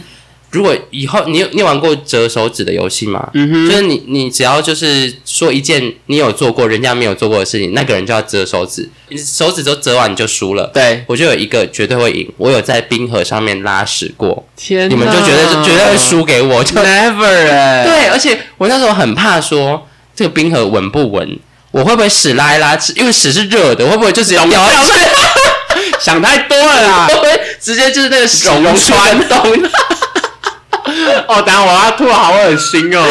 [0.51, 3.29] 如果以后你有你有玩过折手指的游戏吗？
[3.35, 10.71] 嗯哼，就是你你只要就是说一件你有做过人家没有做过的事情，那个人就要折手指，你手指都折完你就输了。
[10.73, 21.39] 对，我就有一个绝对会赢，我有在冰河上面拉屎过，天，你们就觉得就绝对会输给我，就 Never 哎、对，而且我那时候很怕说这个冰河稳不稳，
[21.73, 24.93] 我会不会屎拉一拉，因为屎是热的，会不会就直接 掉下去？
[26.01, 27.09] 想太多了啦
[27.61, 29.39] 直接就是那个屎溶穿洞？
[31.29, 33.05] 哦，等一下我要吐，好恶心哦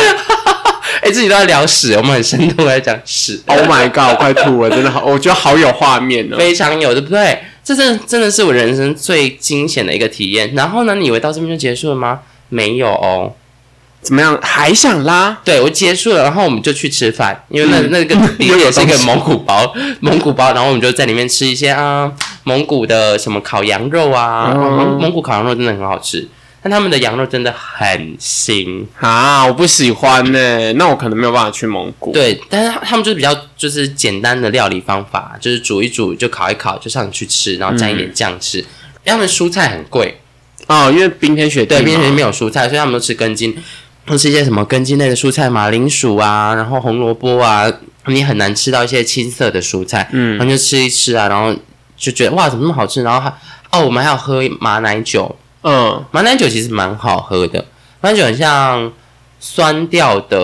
[1.01, 6.37] 哎、自己都在聊屎，我们很深度在讲屎，！Oh my god，我快吐了，真的好，我觉得好有画面哦。
[6.37, 7.43] 非常有，对不对？
[7.63, 10.51] 这真的真的是我人生最惊险的一个体验。
[10.55, 12.21] 然后呢，你以为到这边就结束了吗？
[12.49, 13.33] 没有哦。
[14.01, 14.39] 怎么样？
[14.41, 15.37] 还想拉？
[15.43, 22.11] 对我结束了，然后我们就去吃饭，因为那、嗯那个也是一个蒙古包，蒙古包，然后我们就在里面吃一些啊
[22.47, 24.69] 蒙古的什么烤羊肉啊，哦。
[24.77, 26.25] 蒙蒙古烤羊肉真的很好吃，
[26.63, 38.63] 但他们的羊肉真的很腥，啊，我不喜欢呢、那我可能没有办法去蒙古。，对，但是他们就是比较就是简单的料理方法，就是煮一煮就烤一烤就上去吃，然后沾一点酱吃。
[39.03, 40.21] 他们蔬菜很贵，
[40.67, 43.53] 哦，因为冰天雪地对，冰天雪地没有蔬菜，所以他们都吃根茎，
[44.05, 47.69] 都吃一些什么根茎类的蔬菜，马铃薯啊，然后红萝卜啊，
[48.07, 50.37] 你很难吃到一些青色的蔬菜，嗯。
[50.37, 51.53] 然后就吃一吃啊，然后
[51.97, 53.03] 就觉得哇，怎么那么好吃？
[53.03, 53.33] 然后还
[53.71, 57.65] 哦，我们还要喝马奶酒，嗯，马奶酒其实蛮好喝的，
[57.99, 58.91] 马奶酒很像
[59.39, 60.37] 酸掉的，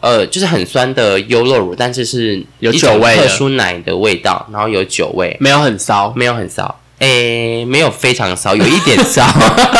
[0.00, 6.12] 呃，就是很酸的优酪乳，但是是有酒味的特殊奶的味道，然后有酒味，没有很骚。
[6.16, 9.22] 没有很骚，诶，没有非常骚，有一点骚，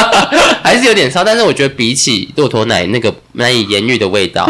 [0.63, 4.49] 还是有点骚，但是我觉得比起骆驼奶那个难以言喻的味道，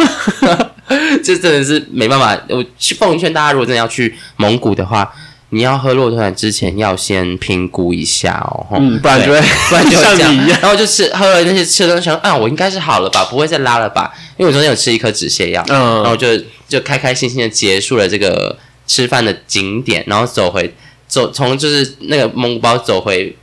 [1.22, 2.36] 这真的是没办法。
[2.48, 5.10] 我去奉劝大家，如果真的要去蒙古的话，
[5.54, 9.40] 你要喝骆驼奶之前要先评估一下哦，嗯，不然就会
[9.70, 10.58] 不然就会这样像你一样。
[10.60, 14.12] 然后就吃喝了那些吃的东西，想啊，我应该是好了吧，不会再拉了吧？
[14.36, 16.26] 因为我昨天有吃一颗止泻药，嗯然嗯，后就
[16.68, 20.74] 就开开心心的结束了这个吃饭的景点，然后走回
[21.06, 23.36] 走从就是那个蒙古包走回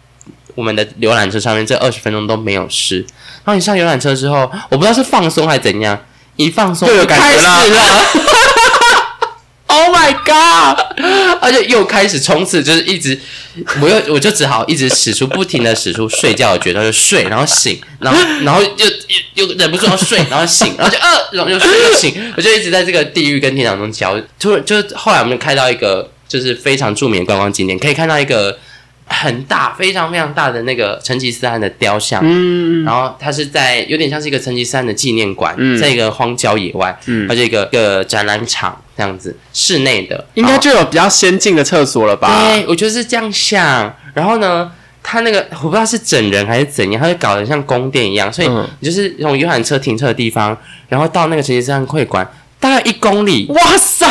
[0.55, 2.97] 我们的游览车上面，这二十分钟都没有事。
[3.45, 5.97] 然后你上游览车之后，我不知道是放松还是怎样，
[6.36, 8.41] 一放松就有感觉了开始了 Oh my
[10.32, 10.78] god！
[11.42, 13.20] 而且又开始冲刺，就是一直，
[13.82, 18.86] 我又我就只好一直使出不停的使出睡觉的绝招，就睡，然后醒，然后然后又
[19.36, 24.20] 又又忍不住要睡，然后醒，然后就呃，然后又睡又醒，我就一直在这个地狱跟天堂中交。
[24.40, 28.58] 突然就是后来我们开到一个就是非常著名的观光景点，可以看到一个
[29.12, 35.78] 很大、非常非常大的那个成吉思汗的雕像，嗯，然后它是在有点像是一个成吉思汗的纪念馆，嗯。
[35.78, 37.28] 在一个荒郊野外，嗯。
[37.28, 42.47] 它就一个一个展览场这样子，室内的，应该就有比较先进的厕所了吧？
[42.47, 43.30] 对，我就是这样。
[43.32, 43.93] 想。
[44.14, 44.72] 然后呢，
[45.03, 48.66] 他那个我不知道是整人还是怎样，他就搞得像宫殿一样，所以嗯。
[48.80, 50.57] 你就是从游览车停车的地方，
[50.88, 52.26] 然后到那个成吉思汗会馆，
[52.59, 54.07] 大概一公里，哇塞，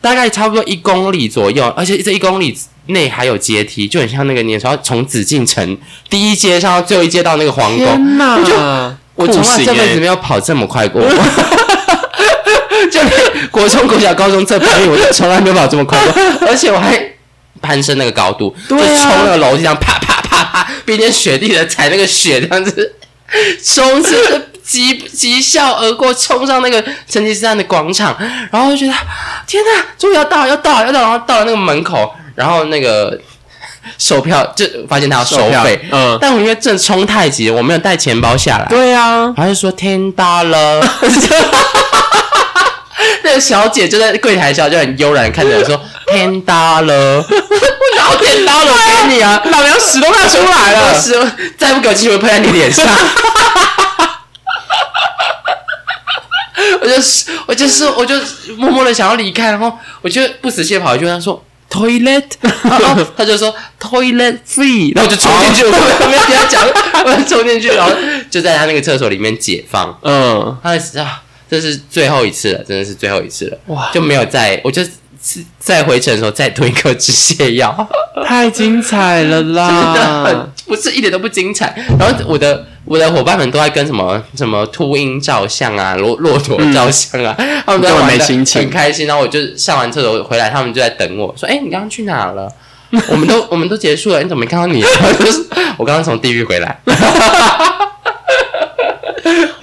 [0.00, 2.56] 大概差不多一公里左右，而且这一公里。
[2.86, 5.78] 内还有阶梯，就很像那个你说从紫禁城
[6.08, 8.54] 第一阶上到最后一阶到那个皇宫，我就！
[9.16, 11.00] 我从来这辈子没有跑这么快过，
[12.92, 17.02] 就连国中、国小、高中这排名，我就从来没有跑这么快过， 而且我还
[17.62, 18.82] 攀升那个高度，对啊。
[18.82, 22.94] 就冲那个楼梯上啪啪啪啪，冰天雪地的踩那个雪，这样子
[23.64, 28.14] 冲是疾疾啸而过，冲上那个成吉思汗的广场，
[28.52, 28.92] 然后我就觉得
[29.46, 33.18] 天哪，终于要到，要到，要到，然后到了那个门口，然后那个
[33.98, 40.80] 售票就发现他要收费，嗯，但我因为正冲太急，我没有带钱包下来，对啊，他就说天大了。
[43.22, 45.80] 那个小姐就在柜台笑，就很悠然看着我说：
[46.10, 47.26] “天大了，我
[47.98, 48.78] 老天大了，我
[49.08, 51.00] 给你啊！”老娘屎都快出来我了。
[51.00, 51.14] 是
[51.58, 52.84] 再不给我机会喷在你脸上。
[56.80, 58.14] 我就是我就是我就
[58.56, 59.72] 默默的想要离开，然后
[60.02, 66.66] 我就不死心地跑去跟他说 toilet，然 后他就说 toilet free，然后我就冲进去，我根本没有跟他讲，
[67.04, 67.92] 我就冲进去，然后
[68.30, 69.98] 就在他那个厕所里面解放。
[70.02, 74.82] 嗯，他啊，这是最后一次了，真的是最后一次了，哇，就没有再，我就
[75.58, 77.88] 再回程的时候再吞一颗止泻药，
[78.26, 80.50] 太精彩了啦 真的很！
[80.66, 81.74] 不是一点都不精彩。
[81.98, 87.34] 然后我的我的伙伴们都在跟什么什么秃鹰照相啊， 骆骆驼照相啊，
[87.66, 89.06] 他们都玩得没心情很开心。
[89.06, 92.50] 然后我就上完厕所回来，他们就在等我说：“哎、你刚刚去哪了？”
[93.10, 94.88] 我们都我们都结束了，你怎么没看到你、啊？
[95.18, 95.44] 就是
[95.76, 96.80] 我刚刚从地狱回来。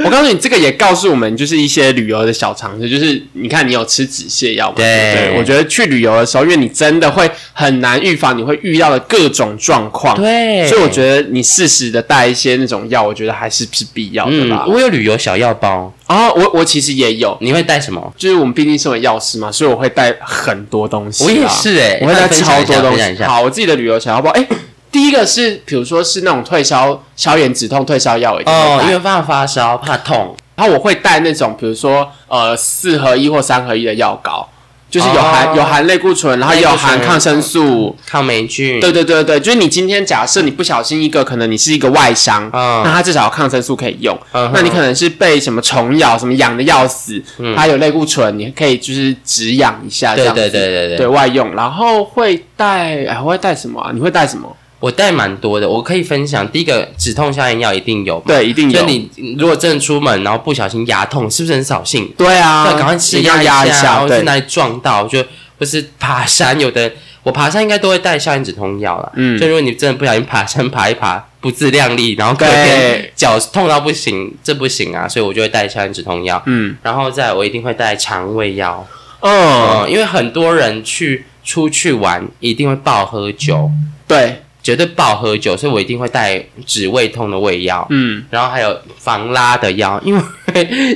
[0.06, 4.74] 我告诉你，这个也告诉我们，就是一些旅游的小常识，就是你看你有吃止泻药吗？
[4.76, 18.14] 对对，我觉得去旅游的时候，因为你真的会很难预防你会遇到的各种状况，对所以我觉得你适时的带一些那种药，我觉得还是是必要的嗯啦。，我有旅游小药包，啊、我我其实也有，你会带什么？
[18.18, 21.28] 就是我们毕竟身为药师嘛，所以我会带很多东西啊。
[21.28, 23.24] 我也是欸我会带超多东西。
[23.24, 24.46] 好，我自己的旅游小药包，哎、
[24.94, 34.48] 第一个是比如说是那种退烧消炎止痛退烧药，哦，带因为怕发烧怕痛，然后我会带那种，比如说呃四合一或三合一的药膏，
[34.92, 37.98] 就是有含、哦有含类固醇，然后也有含抗生素。
[38.06, 38.80] 抗霉菌。
[38.80, 44.16] 对对对对，就是你今天假设你不小心一个可能你是一个外伤，嗯那它至少有抗生素可以用。
[44.34, 47.20] 嗯那你可能是被什么虫咬，什么痒的要死，
[47.56, 50.42] 它有类固醇，你可以就是止痒一下这对样子。
[50.42, 53.90] 对对对对对外用，然后会带，哎，我会带什么啊？
[53.92, 54.56] 你会带什么？
[54.84, 56.46] 我带蛮多的，我可以分享。
[56.50, 58.82] 第一个止痛消炎药一定有嘛，对，一定有。
[58.82, 59.10] 就你
[59.40, 62.14] 如果真的出门，然后不小心牙痛，是不是很扫兴？
[62.18, 65.24] 对啊，对，赶快吃一定要压一下，然后去哪里撞到，就
[65.58, 66.92] 或是爬山，有的
[67.24, 69.10] 我爬山应该都会带消炎止痛药啦。
[69.16, 76.44] 嗯就如果你真的不小心爬山爬一爬，不自量力，然后隔天对，脚痛到不行，这不行啊，所以我就会带消炎止痛药。
[76.46, 78.86] 嗯，然后再我一定会带肠胃药，
[79.22, 83.72] 哦，嗯，因为很多人去出去玩一定会爆喝酒，
[84.06, 87.86] 对，绝对暴喝酒，所以我一定会带止胃痛的胃药。
[87.90, 90.22] 嗯，然后还有防拉的药，因为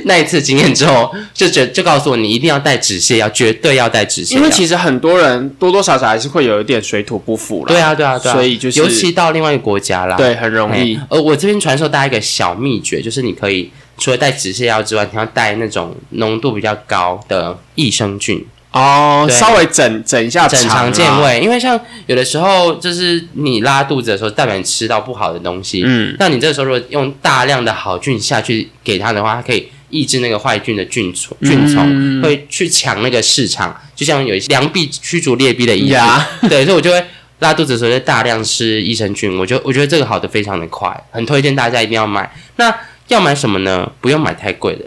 [0.06, 4.38] 那一次经验之后，就觉就告诉我你一定要带止泻药，绝对要带止泻药。
[4.40, 7.68] 因为其实很多人多多少少还是会有一点水土不服了。
[7.68, 11.06] 对啊，对啊，对啊，所以就是尤其到另外一个国家啦，对，很容易哎。
[11.10, 21.22] 而我这边传授大家一个小秘诀，就是你可以除了带止泻药之外，你要带那种浓度比较高的益生菌，哦，稍微整整一下整肠肠健。
[21.22, 21.40] 胃。
[21.40, 35.98] 因为像有的时候就是你拉肚子的时候，代表你吃到不好的东西，嗯，那你这个时候如果用大量的好菌下去给它的话，它可以抑制那个坏菌的菌虫，菌虫、嗯会去抢那个市场，就像有一些良币驱逐劣币的意思。
[36.48, 37.02] 对，所以我就会
[37.38, 42.30] 拉肚子的时候就大量吃益生菌，我觉得我觉得这个好的非常的快，很推荐大家一定要买。
[42.56, 42.74] 那
[43.08, 43.90] 要买什么呢？
[44.02, 44.84] 不用买太贵的，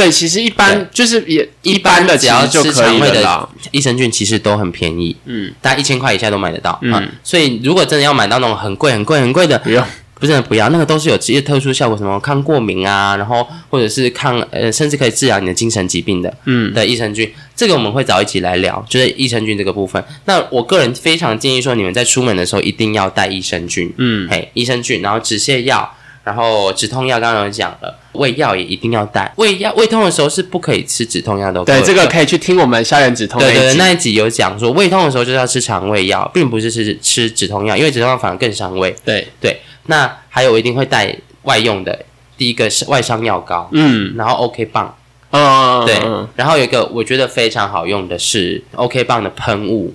[0.00, 3.48] 对，其实一般就是也一般的只要就可以的。
[3.70, 6.78] 益生菌其实都很便宜，嗯，大概一千块以下都买得到。
[6.80, 6.92] 嗯。
[6.92, 9.84] 啊所以如果真的要买到那种很贵、很贵、很贵的，不用。
[10.18, 16.72] 不是不要，那个都是有职业特殊效果，什么抗过敏啊，然后或者是抗呃，甚至可以治疗你的精神疾病的，嗯。
[16.74, 20.02] 的益生菌，这个我们会早一起来聊，就是益生菌这个部分。
[20.26, 25.90] 那我个人非常建议说，你们在出门的时候一定要带益生菌，嗯，嘿，益生菌，然后止泻药，
[26.24, 38.94] 然后止痛药刚刚有讲了，胃药也一定要带，胃药胃痛的时候是不可以吃止痛药的，对，这个可以去听我们消炎止痛对对对，那一集有讲说，胃痛的时候就是要吃肠胃药，并不是吃吃止痛药，因为止痛药反而更伤胃。
[39.04, 42.04] 对，对，那还有我一定会带外用的，
[42.36, 44.14] 第一个是外伤药膏，嗯。
[44.16, 44.96] 然后 OK 棒，
[45.30, 49.94] 嗯，对嗯，然后有一个我觉得非常好用的是 OK 棒的喷雾，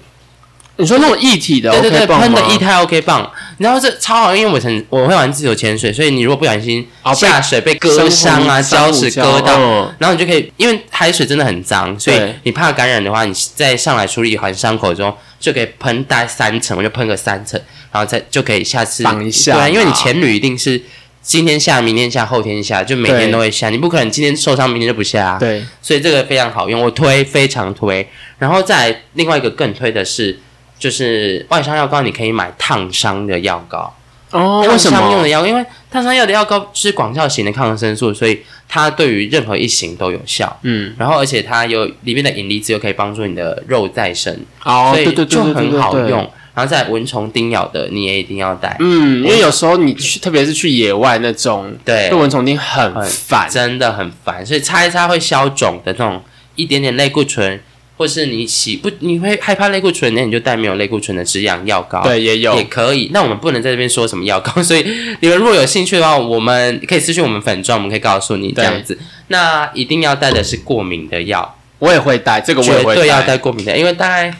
[0.78, 17.60] 你说那种液体的对对对喷的液态 OK 棒，然后这超好用，因为我曾我会玩自由潜水，所以你如果不小心下水被割伤啊，礁石割到，嗯然后你就可以，因为海水真的很脏，所以你怕感染的话，你在上来处理完伤口之后，就可以喷大概三层，我就喷个三层，
[17.92, 20.82] 然后再就可以下次挡一下对啊，因为你嘛前旅一定是
[21.22, 25.38] 今天下，明天下，后天下，就每天都会下，你不可能今天受伤，明天就不下、啊。
[25.40, 28.06] 对，所以这个非常好用，我推非常推。
[28.38, 30.38] 然后再另外一个更推的是，
[30.78, 33.94] 就是外伤药膏，你可以买烫伤的药膏。
[34.32, 34.78] 哦，为烫？
[34.78, 40.60] 伤用的药，因为烫伤药的药膏是广效型的抗生素，所以它对于任何一型都有效。
[40.64, 46.30] 嗯，然后而且它有里面的银离子又可以帮助你的肉再生，哦，所以对对对就很好用。
[46.54, 48.76] 然后在蚊虫叮咬的，你也一定要带。
[48.80, 53.50] 嗯，因为有时候你去，特别是去野外那种，对对蚊虫叮很很烦。
[53.50, 56.22] 真的很烦，所以擦一擦会消肿的那种
[56.56, 57.60] 一点点类固醇，
[57.98, 62.02] 或是你洗不你会害怕类固醇，那你就带没有类固醇的止痒药膏。
[62.04, 63.10] 对，也有也可以。
[63.14, 64.86] 那我们不能在这边说什么药膏， 所以
[65.22, 68.98] 你们如果有兴趣的话，我们可以私信我们粉状，我们可以告诉你这样子。
[69.30, 74.36] 那一定要带的是过敏的药，我也会带，这个我也会绝对要带过敏的，因为大概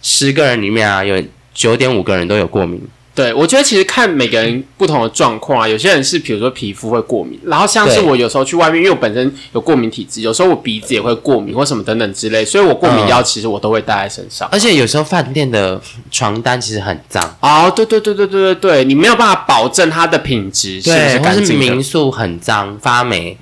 [0.00, 1.22] 十个人里面啊，有
[1.52, 2.80] 九点五个人都有过敏。
[3.14, 14.48] 对，我觉得其实看每个人不同的状况啊，有些人是比如说皮肤会过敏，然后像是我有时候去外面，因为我本身有过敏体质，有时候我鼻子也会过敏或什么等等之类，所以我过敏嗯药其实我都会带在身上。
[14.50, 15.78] 而且有时候饭店的
[16.10, 21.82] 床单其实很脏，哦，对对对对对对对，你没有办法保证它的品质是不是民。
[21.82, 23.36] 宿很脏发霉，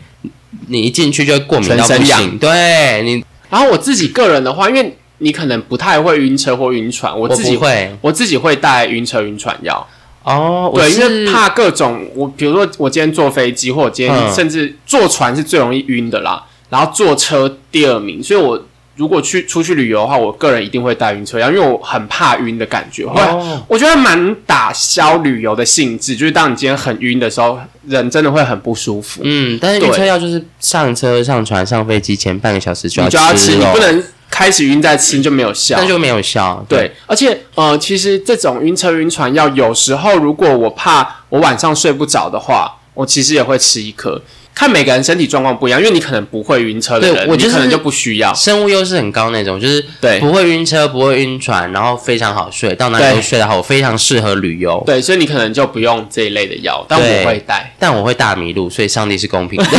[0.69, 2.39] 你一进去就会过敏到不行。
[2.39, 9.87] 对你，然后我自己个人的话，因为你可能不太会晕车或晕船，我我自己不会我自己会带晕车晕船药。
[10.23, 18.63] 哦，对，因为怕各种我，比如说我今天坐飞机，或者今天嗯甚至坐船是最容易晕的啦，然后坐车第二名，所以我
[18.97, 35.87] 如果去出去旅游的话，我个人一定会带晕车药，因为我很怕晕的感觉，会、哦我觉得蛮打消旅游的兴致，就是当你今天很晕的时候，人真的会很不舒服，嗯，但是对晕车药就是上车、上船、上飞机前半个小时就要你就要吃，你不能开始晕再吃就没有效那。
[35.87, 36.63] 就没有效。
[36.69, 44.21] 对，而且呃，其实这种晕车晕船药，有时候如果我怕我晚上睡不着的话，我其实也会吃一颗。
[44.55, 48.35] 看每个人身体状况不一样，因为你可能不会晕车的人，对我就是你可能就不需要。
[48.35, 54.83] 生物优势很高那种，就是对不会晕车、不会晕船，然后非常好睡，到哪里对都睡得好，我非常适合旅游。
[54.85, 57.75] 对，所以你可能就不用这一类的药，但对我会带。
[57.79, 59.67] 但我会大迷路，所以上帝是公平的。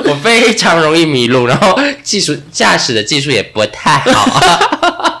[0.04, 4.40] 我非常容易迷路，然后技术驾驶的技术也不太好。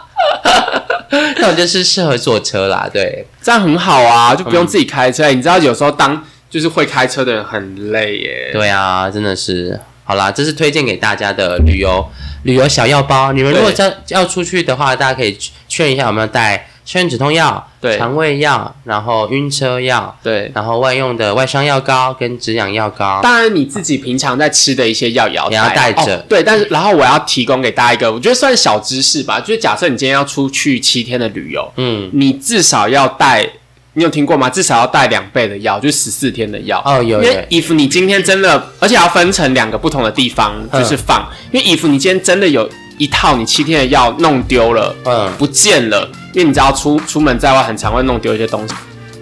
[1.38, 5.28] 那我就是适合坐车啦，对，这样很好啊，就不用自己开车。
[5.30, 8.50] 你知道有时候当就是会开车的人很累耶。
[8.52, 9.80] 对啊，真的是。
[10.04, 12.04] 好啦，这是推荐给大家的旅游
[12.42, 13.32] 旅游小药包。
[13.32, 15.38] 你们如果对要要出去的话，大家可以
[15.68, 23.20] 确认一下有没有带消炎止痛药、对肠胃药，然后晕车药，对，然后外用的外伤药膏跟止痒药膏。
[23.22, 33.48] 当然你自己平常在吃的一些药也要也要带着哦对，但是然后我要提供给大家一个，我觉得算小知识吧，就是假设你今天要出去七天的旅游，嗯，你至少要带，
[33.94, 34.48] 你有听过吗？
[34.48, 36.80] 至少要带两倍的药，就是十四天的药。
[36.84, 41.28] 哦，有有因为 if 你今天真的，而且要分成两个不同的地方，嗯就是放。
[41.50, 42.68] 因为 if 你今天真的有
[42.98, 48.74] 一套你七天的药弄丢了，嗯，不见了，因为你知道出出门在外很常会弄丢一些东西。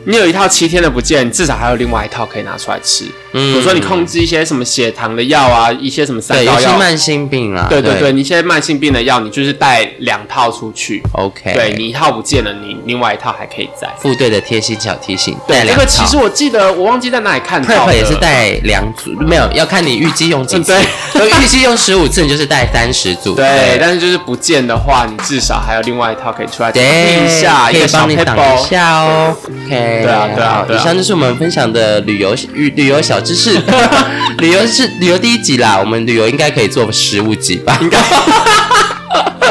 [0.09, 3.04] 你有一套七天的不见，你至少还有另外一套可以拿出来吃。
[3.34, 11.02] 嗯比如说你控制一些什么血糖的药啊，一些什么三高药，些慢性病啊，对对对，你一些慢性病的药，你就是带两套出去。
[11.12, 13.86] ，OK，对你一套不见了，你另外一套还可以在。
[13.98, 15.84] 副队的贴心小提醒，对这两套。
[15.84, 20.72] 个其实我记得我忘记在哪里看到的，也是带两组，没有要看你预计用几嗯次。
[21.12, 23.34] 对 对，预计用十五次，你就是带三十组。
[23.34, 29.36] 对，但是就是不见的话，你至少还有另外一套可以出来对，听一下，可以帮你挡一下哦。
[29.66, 33.59] OK，对啊对啊对啊以上就是我们分享的旅游旅旅游小知识，
[34.38, 37.78] 旅游是旅游第一集啦，我们旅游应该可以做十五集吧？
[37.82, 37.99] 应该。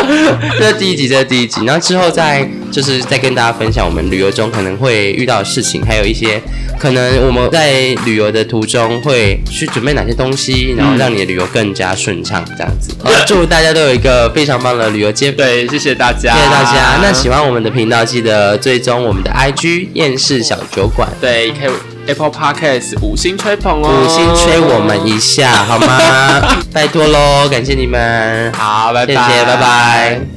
[0.60, 6.42] 这是第一集，这是第一集，然后之后再就是再跟大家分享我们旅游中可能会遇到的事情，还有一些
[6.80, 12.94] 可能我们在旅游的途中会去准备哪些东西，然后让你的旅游更加顺畅，这样子。
[13.04, 17.00] 好祝大家都有一个非常棒的旅游节对，谢谢大家，谢谢大家。
[17.02, 21.72] 那喜欢我们的频道，记得追踪我们的 IG 厌世小酒馆，对可以
[22.08, 26.58] Apple Podcast 五星吹捧哦，五星吹我们一下好吗？
[26.74, 30.37] 拜托喽，感谢你们，好，拜拜，谢谢，拜拜。